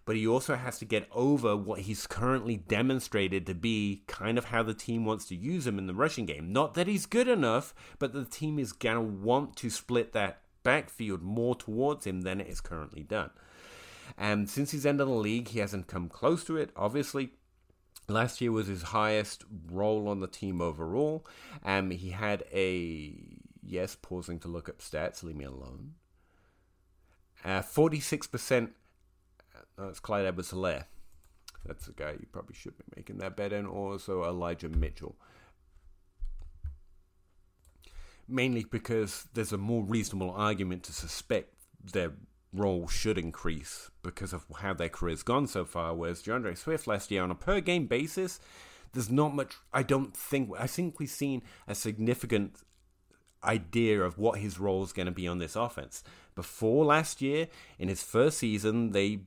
but 0.06 0.16
he 0.16 0.26
also 0.26 0.56
has 0.56 0.80
to 0.80 0.86
get 0.86 1.08
over 1.12 1.56
what 1.56 1.82
he's 1.82 2.08
currently 2.08 2.58
demonstrated 2.58 3.46
to 3.46 3.54
be 3.54 4.04
kind 4.08 4.38
of 4.38 4.46
how 4.46 4.64
the 4.64 4.74
team 4.74 5.06
wants 5.06 5.26
to 5.26 5.36
use 5.36 5.68
him 5.68 5.78
in 5.78 5.88
the 5.88 5.94
rushing 5.94 6.26
game. 6.26 6.52
Not 6.52 6.74
that 6.74 6.88
he's 6.88 7.06
good 7.06 7.28
enough, 7.28 7.76
but 8.00 8.14
the 8.14 8.26
team 8.26 8.58
is 8.58 8.72
going 8.72 8.96
to 8.96 9.02
want 9.02 9.56
to 9.58 9.70
split 9.70 10.14
that 10.14 10.42
backfield 10.64 11.22
more 11.22 11.56
towards 11.56 12.08
him 12.08 12.22
than 12.22 12.42
it 12.42 12.48
is 12.48 12.62
currently 12.62 13.04
done. 13.04 13.30
And 14.18 14.50
since 14.50 14.72
he's 14.72 14.86
entered 14.86 15.06
the 15.06 15.12
league, 15.12 15.50
he 15.50 15.60
hasn't 15.60 15.88
come 15.88 16.10
close 16.10 16.44
to 16.46 16.58
it, 16.58 16.72
obviously. 16.76 17.32
Last 18.08 18.42
year 18.42 18.52
was 18.52 18.68
his 18.68 18.84
highest 18.84 19.46
role 19.72 20.08
on 20.08 20.20
the 20.20 20.28
team 20.28 20.62
overall. 20.62 21.26
Um, 21.64 21.90
he 21.92 22.10
had 22.10 22.44
a 22.54 23.16
yes, 23.66 23.96
pausing 24.02 24.40
to 24.40 24.50
look 24.50 24.68
up 24.68 24.80
stats. 24.80 25.24
Leave 25.24 25.38
me 25.38 25.46
alone. 25.46 25.94
Uh, 27.46 27.62
Forty-six 27.62 28.28
percent. 28.28 28.74
No, 29.78 29.88
it's 29.88 30.00
Clyde 30.00 30.26
Edwards-Helaire. 30.26 30.86
That's 31.66 31.86
the 31.86 31.94
guy 31.94 32.12
you 32.12 32.28
probably 32.32 32.56
should 32.56 32.78
be 32.78 32.84
making 32.96 33.20
that 33.20 33.38
bet 33.38 33.54
in. 33.54 33.66
Also 33.66 34.24
Elijah 34.24 34.70
Mitchell. 34.70 35.16
Mainly 38.28 38.66
because 38.70 39.28
there's 39.34 39.54
a 39.54 39.58
more 39.58 39.84
reasonable 39.84 40.32
argument 40.32 40.84
to 40.84 40.94
suspect 40.94 41.54
their 41.94 42.12
role 42.54 42.88
should 42.88 43.18
increase 43.18 43.90
because 44.04 44.34
of 44.34 44.46
how 44.58 44.74
their 44.74 44.90
career's 44.90 45.24
gone 45.24 45.48
so 45.48 45.66
far. 45.66 45.94
Whereas 45.96 46.22
D'Andre 46.22 46.56
Swift 46.56 46.88
last 46.88 47.12
year, 47.12 47.24
on 47.24 47.32
a 47.32 47.36
per 47.36 47.60
game 47.60 47.88
basis, 47.88 48.40
there's 48.94 49.10
not 49.10 49.36
much. 49.36 49.56
I 49.74 49.84
don't 49.84 50.16
think. 50.16 50.52
I 50.58 50.68
think 50.68 51.00
we've 51.00 51.10
seen 51.10 51.42
a 51.68 51.76
significant 51.76 52.58
idea 53.44 54.02
of 54.02 54.18
what 54.18 54.40
his 54.40 54.60
role 54.60 54.84
is 54.84 54.94
going 54.94 55.08
to 55.08 55.12
be 55.12 55.28
on 55.28 55.40
this 55.40 55.56
offense. 55.56 56.04
Before 56.36 56.86
last 56.86 57.22
year, 57.22 57.48
in 57.78 57.90
his 57.90 58.04
first 58.04 58.38
season, 58.38 58.92
they 58.92 59.22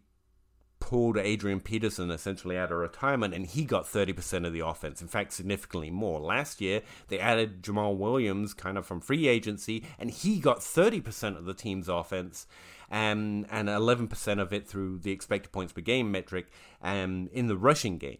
pulled 0.80 1.16
Adrian 1.16 1.60
Peterson 1.60 2.10
essentially 2.10 2.56
out 2.56 2.70
of 2.70 2.78
retirement, 2.78 3.34
and 3.34 3.46
he 3.46 3.64
got 3.64 3.84
30% 3.84 4.46
of 4.46 4.52
the 4.52 4.60
offense. 4.60 5.00
In 5.00 5.08
fact, 5.08 5.32
significantly 5.32 5.90
more. 5.90 6.20
Last 6.20 6.60
year, 6.60 6.82
they 7.08 7.18
added 7.18 7.62
Jamaal 7.62 7.96
Williams 7.96 8.54
kind 8.54 8.78
of 8.78 8.86
from 8.86 9.00
free 9.00 9.28
agency, 9.28 9.84
and 9.98 10.10
he 10.10 10.38
got 10.38 10.60
30% 10.60 11.36
of 11.36 11.44
the 11.44 11.54
team's 11.54 11.88
offense. 11.88 12.46
Um, 12.88 13.46
and 13.50 13.68
11% 13.68 14.40
of 14.40 14.52
it 14.52 14.68
through 14.68 14.98
the 15.00 15.10
expected 15.10 15.50
points 15.50 15.72
per 15.72 15.80
game 15.80 16.12
metric 16.12 16.46
um, 16.82 17.28
in 17.32 17.48
the 17.48 17.56
rushing 17.56 17.98
game. 17.98 18.18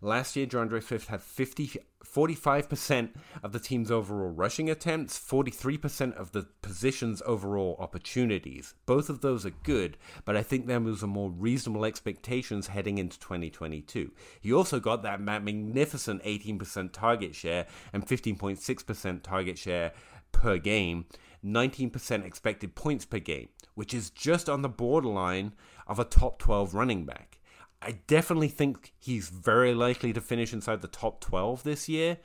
Last 0.00 0.36
year, 0.36 0.46
D'Andre 0.46 0.78
Swift 0.80 1.08
had 1.08 1.20
50, 1.20 1.72
45% 2.04 3.10
of 3.42 3.50
the 3.50 3.58
team's 3.58 3.90
overall 3.90 4.30
rushing 4.30 4.70
attempts, 4.70 5.18
43% 5.18 6.14
of 6.14 6.30
the 6.30 6.46
position's 6.62 7.20
overall 7.26 7.76
opportunities. 7.80 8.74
Both 8.86 9.10
of 9.10 9.22
those 9.22 9.44
are 9.44 9.50
good, 9.50 9.96
but 10.24 10.36
I 10.36 10.44
think 10.44 10.66
there 10.66 10.78
was 10.78 11.02
a 11.02 11.08
more 11.08 11.30
reasonable 11.30 11.84
expectations 11.84 12.68
heading 12.68 12.98
into 12.98 13.18
2022. 13.18 14.12
He 14.40 14.52
also 14.52 14.78
got 14.78 15.02
that 15.02 15.20
magnificent 15.20 16.22
18% 16.22 16.92
target 16.92 17.34
share 17.34 17.66
and 17.92 18.06
15.6% 18.06 19.22
target 19.24 19.58
share 19.58 19.92
per 20.30 20.58
game, 20.58 21.06
19% 21.44 22.24
expected 22.24 22.76
points 22.76 23.04
per 23.04 23.18
game, 23.18 23.48
which 23.74 23.92
is 23.92 24.10
just 24.10 24.48
on 24.48 24.62
the 24.62 24.68
borderline 24.68 25.54
of 25.88 25.98
a 25.98 26.04
top 26.04 26.38
12 26.38 26.72
running 26.72 27.04
back. 27.04 27.37
I 27.80 27.98
definitely 28.06 28.48
think 28.48 28.92
he's 28.98 29.28
very 29.28 29.74
likely 29.74 30.12
to 30.12 30.20
finish 30.20 30.52
inside 30.52 30.82
the 30.82 30.88
top 30.88 31.20
12 31.20 31.62
this 31.62 31.88
year. 31.88 32.18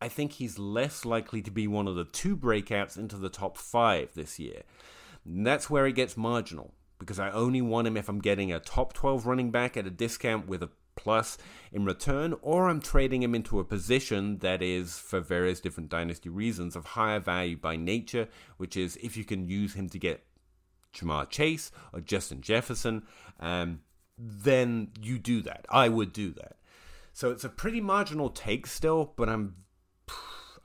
I 0.00 0.08
think 0.08 0.32
he's 0.32 0.58
less 0.58 1.04
likely 1.04 1.42
to 1.42 1.50
be 1.50 1.66
one 1.66 1.88
of 1.88 1.96
the 1.96 2.04
two 2.04 2.36
breakouts 2.36 2.96
into 2.96 3.16
the 3.16 3.30
top 3.30 3.56
five 3.56 4.14
this 4.14 4.38
year. 4.38 4.62
And 5.24 5.46
that's 5.46 5.68
where 5.68 5.86
it 5.86 5.94
gets 5.94 6.16
marginal 6.16 6.74
because 6.98 7.18
I 7.18 7.30
only 7.30 7.62
want 7.62 7.86
him 7.86 7.96
if 7.96 8.08
I'm 8.08 8.20
getting 8.20 8.52
a 8.52 8.60
top 8.60 8.92
12 8.92 9.26
running 9.26 9.50
back 9.50 9.76
at 9.76 9.86
a 9.86 9.90
discount 9.90 10.46
with 10.46 10.62
a 10.62 10.70
plus 10.96 11.38
in 11.72 11.84
return, 11.84 12.34
or 12.42 12.68
I'm 12.68 12.80
trading 12.80 13.22
him 13.22 13.34
into 13.34 13.60
a 13.60 13.64
position 13.64 14.38
that 14.38 14.62
is, 14.62 14.98
for 14.98 15.20
various 15.20 15.60
different 15.60 15.90
dynasty 15.90 16.28
reasons, 16.28 16.74
of 16.74 16.84
higher 16.84 17.20
value 17.20 17.56
by 17.56 17.76
nature, 17.76 18.28
which 18.56 18.76
is 18.76 18.98
if 19.00 19.16
you 19.16 19.24
can 19.24 19.48
use 19.48 19.74
him 19.74 19.88
to 19.90 19.98
get 19.98 20.24
Ja'Marr 20.94 21.30
Chase 21.30 21.70
or 21.92 22.00
Justin 22.00 22.40
Jefferson. 22.40 23.04
Um, 23.38 23.80
then 24.18 24.88
you 25.00 25.18
do 25.18 25.42
that. 25.42 25.66
I 25.70 25.88
would 25.88 26.12
do 26.12 26.32
that. 26.32 26.56
So 27.12 27.30
it's 27.30 27.44
a 27.44 27.48
pretty 27.48 27.80
marginal 27.80 28.30
take 28.30 28.66
still, 28.66 29.12
but 29.16 29.28
I'm 29.28 29.56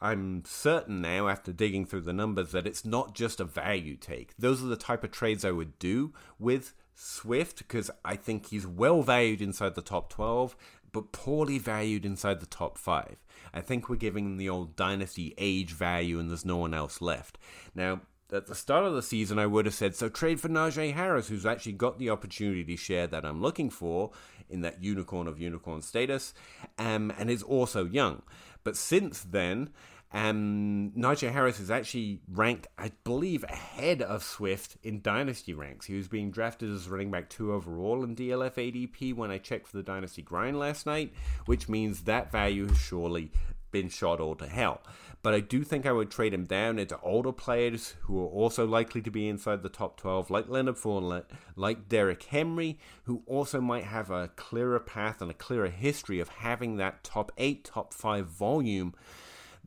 I'm 0.02 0.44
certain 0.46 1.00
now 1.00 1.30
after 1.30 1.54
digging 1.54 1.86
through 1.86 2.02
the 2.02 2.12
numbers 2.12 2.52
that 2.52 2.68
it's 2.68 2.84
not 2.84 3.16
just 3.16 3.40
a 3.40 3.46
value 3.46 3.96
take. 3.96 4.36
Those 4.38 4.62
are 4.62 4.68
the 4.68 4.76
type 4.76 5.04
of 5.06 5.12
trades 5.12 5.46
I 5.46 5.52
would 5.52 5.80
do 5.80 6.14
with 6.38 6.74
Swift 6.94 7.60
because 7.60 7.90
I 8.04 8.18
think 8.18 8.48
he's 8.48 8.68
well 8.68 9.02
valued 9.02 9.42
inside 9.42 9.76
the 9.76 9.82
top 9.82 10.10
12 10.10 10.58
but 10.94 11.12
poorly 11.12 11.58
valued 11.58 12.06
inside 12.06 12.40
the 12.40 12.46
top 12.46 12.78
5. 12.78 13.18
I 13.54 13.62
think 13.62 13.90
we're 13.90 13.96
giving 13.96 14.38
the 14.38 14.48
old 14.48 14.76
dynasty 14.76 15.34
age 15.38 15.72
value 15.72 16.20
and 16.20 16.30
there's 16.30 16.46
no 16.46 16.58
one 16.58 16.74
else 16.74 17.02
left. 17.02 17.38
Now, 17.76 18.02
at 18.34 18.48
the 18.48 18.56
start 18.56 18.86
of 18.86 18.94
the 18.94 19.02
season, 19.02 19.40
I 19.40 19.46
would 19.46 19.66
have 19.66 19.76
said, 19.76 19.96
so 19.96 20.10
trade 20.10 20.40
for 20.40 20.50
Najee 20.50 20.94
Harris, 20.94 21.28
who's 21.28 21.46
actually 21.46 21.74
got 21.74 22.00
the 22.00 22.10
opportunity 22.10 22.76
share 22.76 23.08
that 23.08 23.26
I'm 23.26 23.42
looking 23.42 23.70
for 23.70 24.12
in 24.50 24.62
that 24.62 24.84
unicorn 24.84 25.28
of 25.28 25.40
unicorn 25.40 25.82
status, 25.82 26.34
um, 26.78 27.14
and 27.18 27.30
is 27.30 27.44
also 27.44 27.86
young. 27.86 28.24
But 28.64 28.76
since 28.76 29.22
then, 29.22 29.70
um, 30.14 30.92
Najee 30.96 31.32
Harris 31.32 31.60
is 31.60 31.72
actually 31.72 32.22
ranked, 32.32 32.68
I 32.78 32.92
believe, 33.04 33.44
ahead 33.46 34.02
of 34.02 34.24
Swift 34.24 34.78
in 34.84 35.02
dynasty 35.02 35.54
ranks. 35.54 35.88
He 35.88 35.96
was 35.96 36.08
being 36.08 36.30
drafted 36.30 36.72
as 36.72 36.88
running 36.88 37.10
back 37.10 37.30
two 37.30 37.52
overall 37.52 38.04
in 38.04 38.16
DLF 38.16 38.54
ADP 38.54 39.16
when 39.16 39.32
I 39.32 39.40
checked 39.40 39.68
for 39.68 39.78
the 39.78 39.84
dynasty 39.84 40.22
grind 40.22 40.60
last 40.60 40.86
night, 40.86 41.14
which 41.46 41.68
means 41.68 42.02
that 42.02 42.32
value 42.32 42.68
has 42.68 42.78
surely 42.78 43.32
been 43.72 43.90
shot 43.90 44.22
all 44.22 44.36
to 44.36 44.48
hell. 44.48 44.82
But 45.24 45.34
I 45.34 45.40
do 45.40 45.64
think 45.64 45.86
I 45.86 45.94
would 45.94 46.12
trade 46.12 46.34
him 46.34 46.44
down 46.44 46.78
into 46.78 47.00
older 47.00 47.32
players 47.32 47.96
who 48.02 48.22
are 48.22 48.28
also 48.28 48.68
likely 48.68 49.02
to 49.02 49.10
be 49.10 49.30
inside 49.30 49.64
the 49.64 49.70
top 49.70 49.96
12, 49.96 50.30
like 50.30 50.50
Leonard 50.50 50.76
Fournette, 50.76 51.24
like 51.56 51.88
Derrick 51.88 52.24
Henry, 52.24 52.78
who 53.06 53.24
also 53.26 53.62
might 53.62 53.86
have 53.86 54.12
a 54.12 54.28
clearer 54.36 54.82
path 54.82 55.22
and 55.22 55.32
a 55.32 55.34
clearer 55.34 55.70
history 55.70 56.20
of 56.20 56.28
having 56.28 56.76
that 56.76 57.06
top 57.06 57.32
8, 57.38 57.64
top 57.64 57.94
5 57.94 58.28
volume 58.28 58.94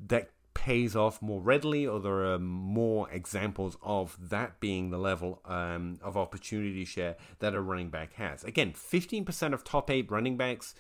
that 0.07 0.31
pays 0.53 0.95
off 0.95 1.23
more 1.23 1.41
readily, 1.41 1.87
or 1.87 2.01
there 2.01 2.27
are 2.33 2.39
more 2.39 3.09
examples 3.11 3.79
of 3.83 4.17
that 4.29 4.61
being 4.61 4.91
the 4.91 4.99
level 4.99 5.41
um, 5.47 5.99
of 6.03 6.19
opportunity 6.19 6.85
share 6.85 7.17
that 7.39 7.55
a 7.55 7.61
running 7.61 7.89
back 7.89 8.13
has. 8.15 8.45
Again, 8.45 8.73
15% 8.73 9.55
of 9.55 9.65
top 9.65 9.91
8 9.91 10.11
running 10.11 10.37
backs 10.37 10.75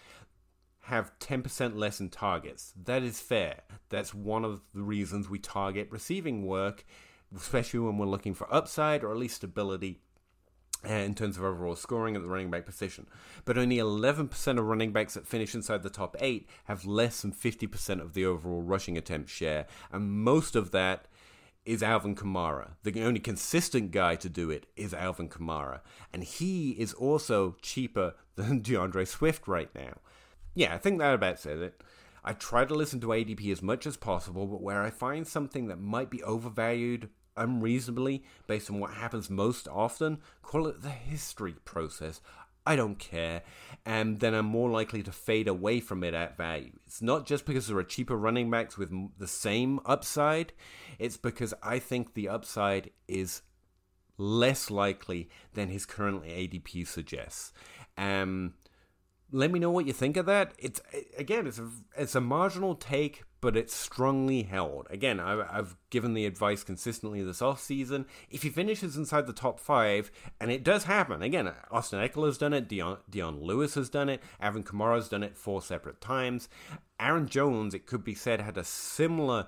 have 0.87 1.19
10% 1.19 1.77
less 1.77 1.99
in 1.99 2.09
targets. 2.09 2.73
That 2.85 3.03
is 3.03 3.19
fair. 3.19 3.63
That's 3.89 4.15
one 4.15 4.45
of 4.45 4.61
the 4.73 4.83
reasons 4.83 5.29
we 5.29 5.41
target 5.41 5.89
receiving 5.91 6.47
work, 6.47 6.85
especially 7.37 7.81
when 7.81 7.99
we're 7.99 8.07
looking 8.07 8.35
for 8.35 8.53
upside 8.55 9.03
or 9.03 9.11
at 9.11 9.17
least 9.17 9.37
stability 9.37 9.99
uh, 10.89 10.93
in 10.93 11.17
terms 11.17 11.37
of 11.37 11.43
overall 11.43 11.75
scoring 11.75 12.15
at 12.15 12.23
the 12.23 12.29
running 12.29 12.53
back 12.53 12.65
position. 12.65 13.09
But 13.45 13.59
only 13.59 13.79
11% 13.79 14.59
of 14.59 14.65
running 14.65 14.93
backs 14.93 15.15
that 15.15 15.27
finish 15.27 15.57
inside 15.57 15.83
the 15.83 15.91
top 15.91 16.15
8 16.21 16.49
have 16.67 16.87
less 16.87 17.21
than 17.21 17.33
50% 17.33 18.01
of 18.01 18.15
the 18.15 18.25
overall 18.25 18.63
rushing 18.63 18.97
attempt 18.97 19.29
share, 19.29 19.67
and 19.91 20.09
most 20.09 20.55
of 20.55 20.71
that 20.71 21.07
is 21.65 21.83
Alvin 21.83 22.15
Kamara. 22.15 22.75
The 22.85 23.03
only 23.03 23.19
consistent 23.19 23.91
guy 23.91 24.15
to 24.15 24.29
do 24.29 24.51
it 24.51 24.67
is 24.77 24.95
Alvin 24.95 25.29
Kamara, 25.29 25.81
and 26.13 26.23
he 26.23 26.71
is 26.73 26.95
also 26.95 27.57
cheaper 27.61 28.15
than 28.37 28.63
D'Andre 28.63 29.05
Swift 29.05 29.49
right 29.49 29.75
now. 29.75 29.95
Yeah, 30.57 30.75
I 30.75 30.79
think 30.79 30.99
that 30.99 31.15
about 31.15 31.39
says 31.39 31.61
it. 31.61 31.83
I 32.25 32.33
try 32.33 32.65
to 32.65 32.75
listen 32.75 32.99
to 33.03 33.09
ADP 33.09 33.53
as 33.53 33.63
much 33.63 33.87
as 33.87 33.99
possible, 33.99 34.47
but 34.47 34.63
where 34.63 34.83
I 34.83 34.89
find 34.89 35.27
something 35.27 35.69
that 35.69 35.79
might 35.79 36.11
be 36.11 36.23
overvalued 36.23 37.11
unreasonably 37.37 38.25
based 38.47 38.71
on 38.71 38.81
what 38.81 38.95
happens 38.95 39.29
most 39.29 39.69
often, 39.69 40.19
call 40.41 40.67
it 40.67 40.81
the 40.81 40.89
history 40.89 41.57
process. 41.67 42.23
I 42.67 42.75
don't 42.75 42.99
care, 42.99 43.43
and 43.85 44.19
then 44.19 44.33
I'm 44.33 44.47
more 44.47 44.71
likely 44.71 45.03
to 45.03 45.13
fade 45.13 45.47
away 45.47 45.79
from 45.79 46.03
it 46.03 46.15
at 46.15 46.39
value. 46.39 46.73
It's 46.87 47.03
not 47.03 47.27
just 47.27 47.45
because 47.45 47.69
there 47.69 47.77
are 47.77 47.85
cheaper 47.85 48.17
running 48.17 48.51
backs 48.51 48.79
with 48.79 48.91
the 49.19 49.29
same 49.29 49.79
upside, 49.85 50.55
it's 50.99 51.19
because 51.19 51.53
I 51.63 51.79
think 51.79 52.15
the 52.15 52.31
upside 52.31 52.91
is 53.07 53.43
less 54.17 54.71
likely 54.71 55.29
than 55.53 55.69
his 55.69 55.85
current 55.85 56.25
ADP 56.25 56.89
suggests. 56.89 57.53
Um, 57.99 58.55
let 59.33 59.51
me 59.51 59.59
know 59.59 59.71
what 59.71 59.87
you 59.87 59.93
think 59.93 60.17
of 60.17 60.27
that. 60.27 60.53
It's 60.59 60.81
again, 61.19 61.47
it's 61.47 61.59
a 61.59 61.69
it's 61.97 62.15
a 62.15 62.21
marginal 62.21 62.75
take, 62.75 63.25
but 63.41 63.57
it's 63.57 63.75
strongly 63.75 64.45
held. 64.45 64.87
Again, 64.91 65.19
I, 65.19 65.45
have 65.53 65.77
given 65.91 66.15
the 66.15 66.27
advice 66.27 66.63
consistently 66.63 67.23
this 67.23 67.43
off 67.43 67.61
season. 67.61 68.07
If 68.31 68.43
he 68.43 68.51
finishes 68.51 68.97
inside 68.97 69.27
the 69.27 69.33
top 69.33 69.59
five, 69.59 70.11
and 70.41 70.51
it 70.51 70.63
does 70.63 70.85
happen, 70.85 71.23
again, 71.23 71.53
Austin 71.71 72.01
Ekeler 72.01 72.27
has 72.27 72.39
done 72.39 72.53
it, 72.53 72.69
Dion, 72.69 72.99
Dion 73.11 73.41
Lewis 73.41 73.75
has 73.75 73.89
done 73.89 74.09
it, 74.09 74.23
Alvin 74.41 74.63
Kamara 74.63 74.97
has 74.97 75.09
done 75.09 75.23
it 75.23 75.37
four 75.37 75.61
separate 75.61 76.01
times. 76.01 76.49
Aaron 77.01 77.29
Jones, 77.29 77.75
it 77.75 77.87
could 77.87 78.05
be 78.05 78.15
said, 78.15 78.41
had 78.41 78.57
a 78.57 78.65
similar 78.65 79.47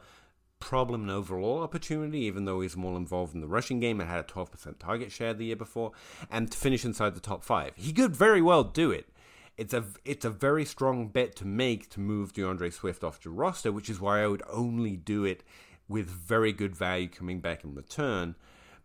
problem 0.61 1.03
and 1.03 1.11
overall 1.11 1.62
opportunity, 1.62 2.21
even 2.21 2.45
though 2.45 2.61
he's 2.61 2.77
more 2.77 2.97
involved 2.97 3.35
in 3.35 3.41
the 3.41 3.47
rushing 3.47 3.79
game 3.79 4.01
and 4.01 4.11
had 4.11 4.21
a 4.21 4.25
12% 4.25 4.79
target 4.79 5.12
share 5.12 5.33
the 5.33 5.47
year 5.47 5.57
before, 5.57 5.93
and 6.31 6.51
to 6.51 6.59
finish 6.59 6.85
inside 6.85 7.14
the 7.14 7.21
top 7.21 7.45
five. 7.45 7.73
He 7.77 7.93
could 7.93 8.14
very 8.14 8.43
well 8.43 8.64
do 8.64 8.91
it 8.91 9.07
it's 9.59 9.75
a 9.75 9.85
it's 10.05 10.25
a 10.25 10.31
very 10.31 10.64
strong 10.64 11.09
bet 11.09 11.35
to 11.37 11.44
make 11.44 11.90
to 11.90 12.01
move 12.01 12.33
D'Andre 12.33 12.71
Swift 12.71 13.03
off 13.03 13.25
your 13.25 13.35
roster, 13.35 13.73
which 13.73 13.90
is 13.90 14.01
why 14.01 14.23
I 14.23 14.29
would 14.29 14.42
only 14.49 14.97
do 14.97 15.25
it 15.25 15.42
with 15.88 16.09
very 16.09 16.53
good 16.53 16.77
value 16.77 17.09
coming 17.09 17.40
back 17.40 17.64
in 17.64 17.75
return. 17.75 18.37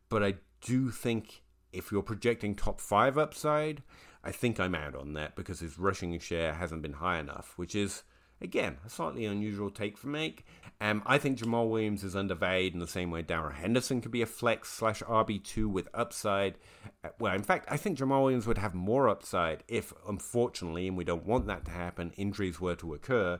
But 0.09 0.23
I 0.23 0.35
do 0.61 0.89
think 0.89 1.43
if 1.71 1.91
you're 1.91 2.01
projecting 2.01 2.55
top 2.55 2.81
five 2.81 3.17
upside, 3.17 3.83
I 4.23 4.31
think 4.31 4.59
I'm 4.59 4.73
out 4.73 4.95
on 4.95 5.13
that 5.13 5.35
because 5.35 5.59
his 5.59 5.77
rushing 5.77 6.17
share 6.19 6.55
hasn't 6.55 6.81
been 6.81 6.93
high 6.93 7.19
enough, 7.19 7.53
which 7.55 7.75
is 7.75 8.03
again 8.43 8.77
a 8.85 8.89
slightly 8.89 9.25
unusual 9.25 9.69
take 9.69 9.97
for 9.97 10.07
make. 10.07 10.45
Um, 10.81 11.01
I 11.05 11.17
think 11.17 11.39
Jamaal 11.39 11.69
Williams 11.69 12.03
is 12.03 12.15
undervalued 12.15 12.73
in 12.73 12.79
the 12.79 12.87
same 12.87 13.09
way 13.09 13.21
Darrell 13.21 13.51
Henderson 13.51 14.01
could 14.01 14.11
be 14.11 14.21
a 14.21 14.25
flex 14.25 14.69
slash 14.69 15.01
RB 15.01 15.41
two 15.41 15.69
with 15.69 15.87
upside. 15.93 16.55
Uh, 17.03 17.09
well, 17.19 17.33
in 17.33 17.43
fact, 17.43 17.67
I 17.71 17.77
think 17.77 17.97
Jamaal 17.97 18.23
Williams 18.23 18.47
would 18.47 18.57
have 18.57 18.73
more 18.73 19.07
upside 19.07 19.63
if, 19.67 19.93
unfortunately, 20.09 20.87
and 20.87 20.97
we 20.97 21.05
don't 21.05 21.25
want 21.25 21.47
that 21.47 21.63
to 21.65 21.71
happen, 21.71 22.11
injuries 22.17 22.59
were 22.59 22.75
to 22.75 22.93
occur 22.93 23.39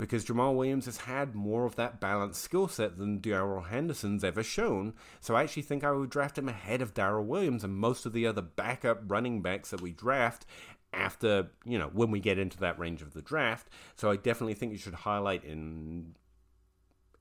because 0.00 0.24
Jamaal 0.24 0.56
Williams 0.56 0.86
has 0.86 0.96
had 0.96 1.34
more 1.34 1.66
of 1.66 1.76
that 1.76 2.00
balanced 2.00 2.40
skill 2.40 2.68
set 2.68 2.96
than 2.96 3.20
Darrell 3.20 3.60
Henderson's 3.60 4.24
ever 4.24 4.42
shown. 4.42 4.94
So 5.20 5.36
I 5.36 5.42
actually 5.42 5.62
think 5.62 5.84
I 5.84 5.92
would 5.92 6.08
draft 6.08 6.38
him 6.38 6.48
ahead 6.48 6.80
of 6.80 6.94
Darrell 6.94 7.26
Williams 7.26 7.62
and 7.62 7.74
most 7.74 8.06
of 8.06 8.14
the 8.14 8.26
other 8.26 8.40
backup 8.40 9.02
running 9.06 9.42
backs 9.42 9.70
that 9.70 9.82
we 9.82 9.92
draft 9.92 10.46
after, 10.92 11.48
you 11.64 11.78
know, 11.78 11.90
when 11.92 12.10
we 12.10 12.20
get 12.20 12.38
into 12.38 12.58
that 12.58 12.78
range 12.78 13.02
of 13.02 13.14
the 13.14 13.22
draft. 13.22 13.68
So 13.96 14.10
I 14.10 14.16
definitely 14.16 14.54
think 14.54 14.72
you 14.72 14.78
should 14.78 14.94
highlight 14.94 15.44
in 15.44 16.16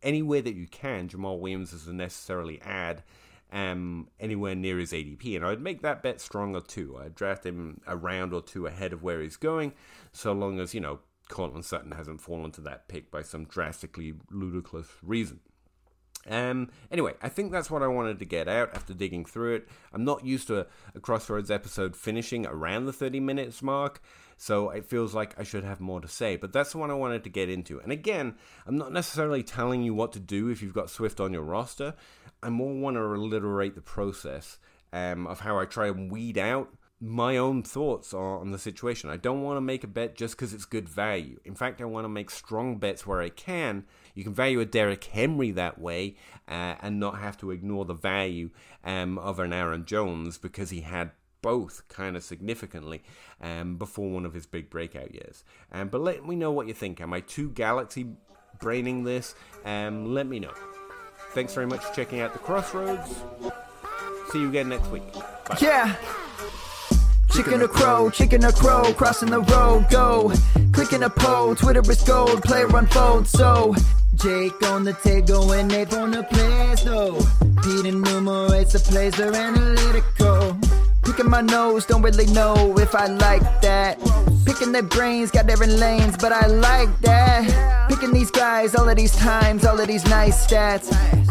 anywhere 0.01 0.41
that 0.41 0.55
you 0.55 0.67
can 0.67 1.09
Jamaal 1.09 1.39
Williams 1.39 1.73
as 1.73 1.87
a 1.87 1.93
necessarily 1.93 2.61
add 2.61 3.03
um, 3.51 4.07
anywhere 4.19 4.55
near 4.55 4.79
his 4.79 4.91
ADP. 4.91 5.35
And 5.35 5.45
I'd 5.45 5.61
make 5.61 5.81
that 5.81 6.03
bet 6.03 6.21
stronger 6.21 6.61
too. 6.61 6.97
I'd 6.97 7.15
draft 7.15 7.45
him 7.45 7.81
a 7.87 7.95
round 7.97 8.33
or 8.33 8.41
two 8.41 8.67
ahead 8.67 8.93
of 8.93 9.03
where 9.03 9.21
he's 9.21 9.37
going, 9.37 9.73
so 10.11 10.33
long 10.33 10.59
as, 10.59 10.73
you 10.73 10.79
know, 10.79 10.99
Courtland 11.29 11.65
Sutton 11.65 11.91
hasn't 11.91 12.21
fallen 12.21 12.51
to 12.53 12.61
that 12.61 12.87
pick 12.87 13.11
by 13.11 13.21
some 13.21 13.45
drastically 13.45 14.13
ludicrous 14.31 14.87
reason. 15.03 15.39
Um, 16.27 16.69
anyway, 16.91 17.13
I 17.21 17.29
think 17.29 17.51
that's 17.51 17.71
what 17.71 17.81
I 17.81 17.87
wanted 17.87 18.19
to 18.19 18.25
get 18.25 18.47
out 18.47 18.73
after 18.75 18.93
digging 18.93 19.25
through 19.25 19.55
it. 19.55 19.69
I'm 19.93 20.03
not 20.03 20.25
used 20.25 20.47
to 20.47 20.59
a, 20.59 20.65
a, 20.93 20.99
Crossroads 20.99 21.49
episode 21.49 21.95
finishing 21.95 22.45
around 22.45 22.85
the 22.85 22.93
30 22.93 23.19
minutes 23.19 23.61
mark, 23.61 24.01
so 24.37 24.69
it 24.69 24.85
feels 24.85 25.15
like 25.15 25.39
I 25.39 25.43
should 25.43 25.63
have 25.63 25.79
more 25.79 26.01
to 26.01 26.07
say, 26.07 26.35
but 26.35 26.51
that's 26.51 26.73
the 26.73 26.77
one 26.77 26.91
I 26.91 26.95
wanted 26.95 27.23
to 27.23 27.29
get 27.29 27.49
into. 27.49 27.79
And 27.79 27.91
again, 27.91 28.35
I'm 28.67 28.77
not 28.77 28.91
necessarily 28.91 29.43
telling 29.43 29.81
you 29.81 29.93
what 29.93 30.11
to 30.13 30.19
do 30.19 30.49
if 30.49 30.61
you've 30.61 30.73
got 30.73 30.89
Swift 30.89 31.19
on 31.19 31.33
your 31.33 31.43
roster. 31.43 31.95
I 32.43 32.49
more 32.49 32.73
want 32.73 32.95
to 32.95 33.01
alliterate 33.01 33.75
the 33.75 33.81
process 33.81 34.59
um, 34.93 35.25
of 35.27 35.39
how 35.39 35.57
I 35.57 35.65
try 35.65 35.87
and 35.87 36.11
weed 36.11 36.37
out 36.37 36.69
my 37.01 37.37
own 37.37 37.63
thoughts 37.63 38.13
on 38.13 38.51
the 38.51 38.59
situation. 38.59 39.09
I 39.09 39.17
don't 39.17 39.41
want 39.41 39.57
to 39.57 39.61
make 39.61 39.83
a 39.83 39.87
bet 39.87 40.15
just 40.15 40.35
because 40.35 40.53
it's 40.53 40.65
good 40.65 40.89
value. 40.89 41.39
In 41.45 41.55
fact, 41.55 41.79
I 41.81 41.85
want 41.85 42.03
to 42.03 42.09
make 42.09 42.29
strong 42.29 42.77
bets 42.77 43.07
where 43.07 43.21
I 43.21 43.29
can. 43.29 43.85
You 44.13 44.23
can 44.23 44.33
value 44.33 44.59
a 44.59 44.65
Derrick 44.65 45.03
Henry 45.05 45.51
that 45.51 45.79
way 45.79 46.15
uh, 46.47 46.75
and 46.81 46.99
not 46.99 47.19
have 47.19 47.37
to 47.37 47.51
ignore 47.51 47.85
the 47.85 47.93
value 47.93 48.49
um, 48.83 49.17
of 49.17 49.39
an 49.39 49.53
Aaron 49.53 49.85
Jones 49.85 50.37
because 50.37 50.71
he 50.71 50.81
had 50.81 51.11
both 51.41 51.87
kind 51.87 52.17
of 52.17 52.23
significantly 52.23 53.01
um, 53.41 53.77
before 53.77 54.09
one 54.09 54.25
of 54.25 54.33
his 54.33 54.45
big 54.45 54.69
breakout 54.69 55.13
years. 55.13 55.45
Um, 55.71 55.87
but 55.87 56.01
let 56.01 56.25
me 56.25 56.35
know 56.35 56.51
what 56.51 56.67
you 56.67 56.73
think. 56.73 56.99
Am 56.99 57.13
I 57.13 57.21
too 57.21 57.49
galaxy 57.49 58.07
braining 58.59 59.05
this? 59.05 59.35
Um, 59.63 60.13
let 60.13 60.27
me 60.27 60.39
know. 60.39 60.53
Thanks 61.31 61.53
very 61.53 61.67
much 61.67 61.81
for 61.81 61.93
checking 61.93 62.19
out 62.19 62.33
the 62.33 62.39
Crossroads. 62.39 63.23
See 64.31 64.41
you 64.41 64.49
again 64.49 64.67
next 64.67 64.89
week. 64.89 65.13
Bye. 65.13 65.57
Yeah. 65.61 65.95
Chicken 67.31 67.61
or 67.61 67.67
crow, 67.67 68.09
chicken 68.09 68.43
or 68.43 68.51
crow, 68.51 68.93
crossing 68.93 69.29
the 69.29 69.41
road, 69.41 69.85
go. 69.89 70.31
Clicking 70.71 71.03
a 71.03 71.09
pole, 71.09 71.55
Twitter 71.55 71.81
is 71.89 72.01
gold, 72.03 72.41
player 72.43 72.67
unfold, 72.75 73.27
so. 73.27 73.75
Jake 74.15 74.61
on 74.63 74.83
the 74.83 74.93
table 74.93 75.51
and 75.53 75.69
Nate 75.69 75.93
on 75.93 76.11
the 76.11 76.23
place, 76.23 76.83
though. 76.83 77.17
Pete 77.63 77.85
enumerates 77.85 78.73
the 78.73 78.79
plays, 78.79 79.15
they're 79.15 79.33
analytical. 79.33 80.57
Picking 81.03 81.29
my 81.29 81.41
nose, 81.41 81.85
don't 81.85 82.01
really 82.01 82.25
know 82.27 82.77
if 82.77 82.93
I 82.93 83.07
like 83.07 83.61
that. 83.61 83.97
Picking 84.45 84.71
their 84.71 84.83
brains, 84.83 85.31
got 85.31 85.47
different 85.47 85.73
lanes, 85.73 86.17
but 86.17 86.31
I 86.31 86.47
like 86.47 86.89
that. 87.01 87.87
Picking 87.89 88.11
these 88.11 88.31
guys, 88.31 88.75
all 88.75 88.89
of 88.89 88.97
these 88.97 89.15
times, 89.15 89.65
all 89.65 89.79
of 89.79 89.87
these 89.87 90.05
nice 90.05 90.45
stats. 90.45 90.89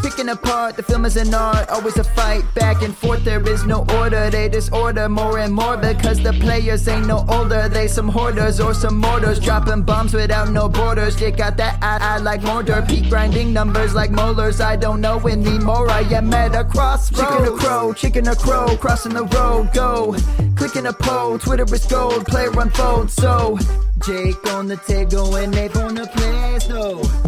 Picking 0.08 0.30
apart, 0.30 0.74
the 0.74 0.82
film 0.82 1.04
is 1.04 1.18
an 1.18 1.34
art, 1.34 1.68
always 1.68 1.98
a 1.98 2.02
fight 2.02 2.42
back 2.54 2.80
and 2.80 2.96
forth. 2.96 3.24
There 3.24 3.46
is 3.46 3.66
no 3.66 3.84
order, 3.98 4.30
they 4.30 4.48
disorder 4.48 5.06
more 5.06 5.38
and 5.38 5.52
more 5.52 5.76
because 5.76 6.18
the 6.22 6.32
players 6.32 6.88
ain't 6.88 7.06
no 7.06 7.26
older. 7.28 7.68
They 7.68 7.88
some 7.88 8.08
hoarders 8.08 8.58
or 8.58 8.72
some 8.72 8.96
mortars, 8.96 9.38
dropping 9.38 9.82
bombs 9.82 10.14
without 10.14 10.48
no 10.48 10.66
borders. 10.66 11.14
They 11.14 11.30
got 11.30 11.58
that 11.58 11.78
I, 11.82 11.98
I 12.00 12.16
like 12.20 12.42
mortar, 12.42 12.80
peak 12.88 13.10
grinding 13.10 13.52
numbers 13.52 13.94
like 13.94 14.10
molars. 14.10 14.62
I 14.62 14.76
don't 14.76 15.02
know 15.02 15.18
anymore, 15.28 15.90
I 15.90 16.00
am 16.00 16.32
at 16.32 16.54
a 16.54 16.64
crossroads. 16.64 17.28
Chicken 17.28 17.46
or 17.46 17.58
crow, 17.58 17.92
chicken 17.92 18.28
or 18.28 18.34
crow, 18.34 18.76
crossing 18.78 19.12
the 19.12 19.24
road, 19.24 19.74
go. 19.74 20.16
Clicking 20.56 20.86
a 20.86 20.92
pole, 20.94 21.38
Twitter 21.38 21.66
is 21.74 21.84
gold, 21.84 22.24
player 22.24 22.58
unfold 22.58 23.10
so 23.10 23.58
Jake 24.06 24.42
on 24.54 24.68
the 24.68 24.78
table 24.78 25.36
and 25.36 25.52
Nate 25.52 25.76
on 25.76 25.96
the 25.96 26.06
place, 26.06 26.66
though. 26.66 27.27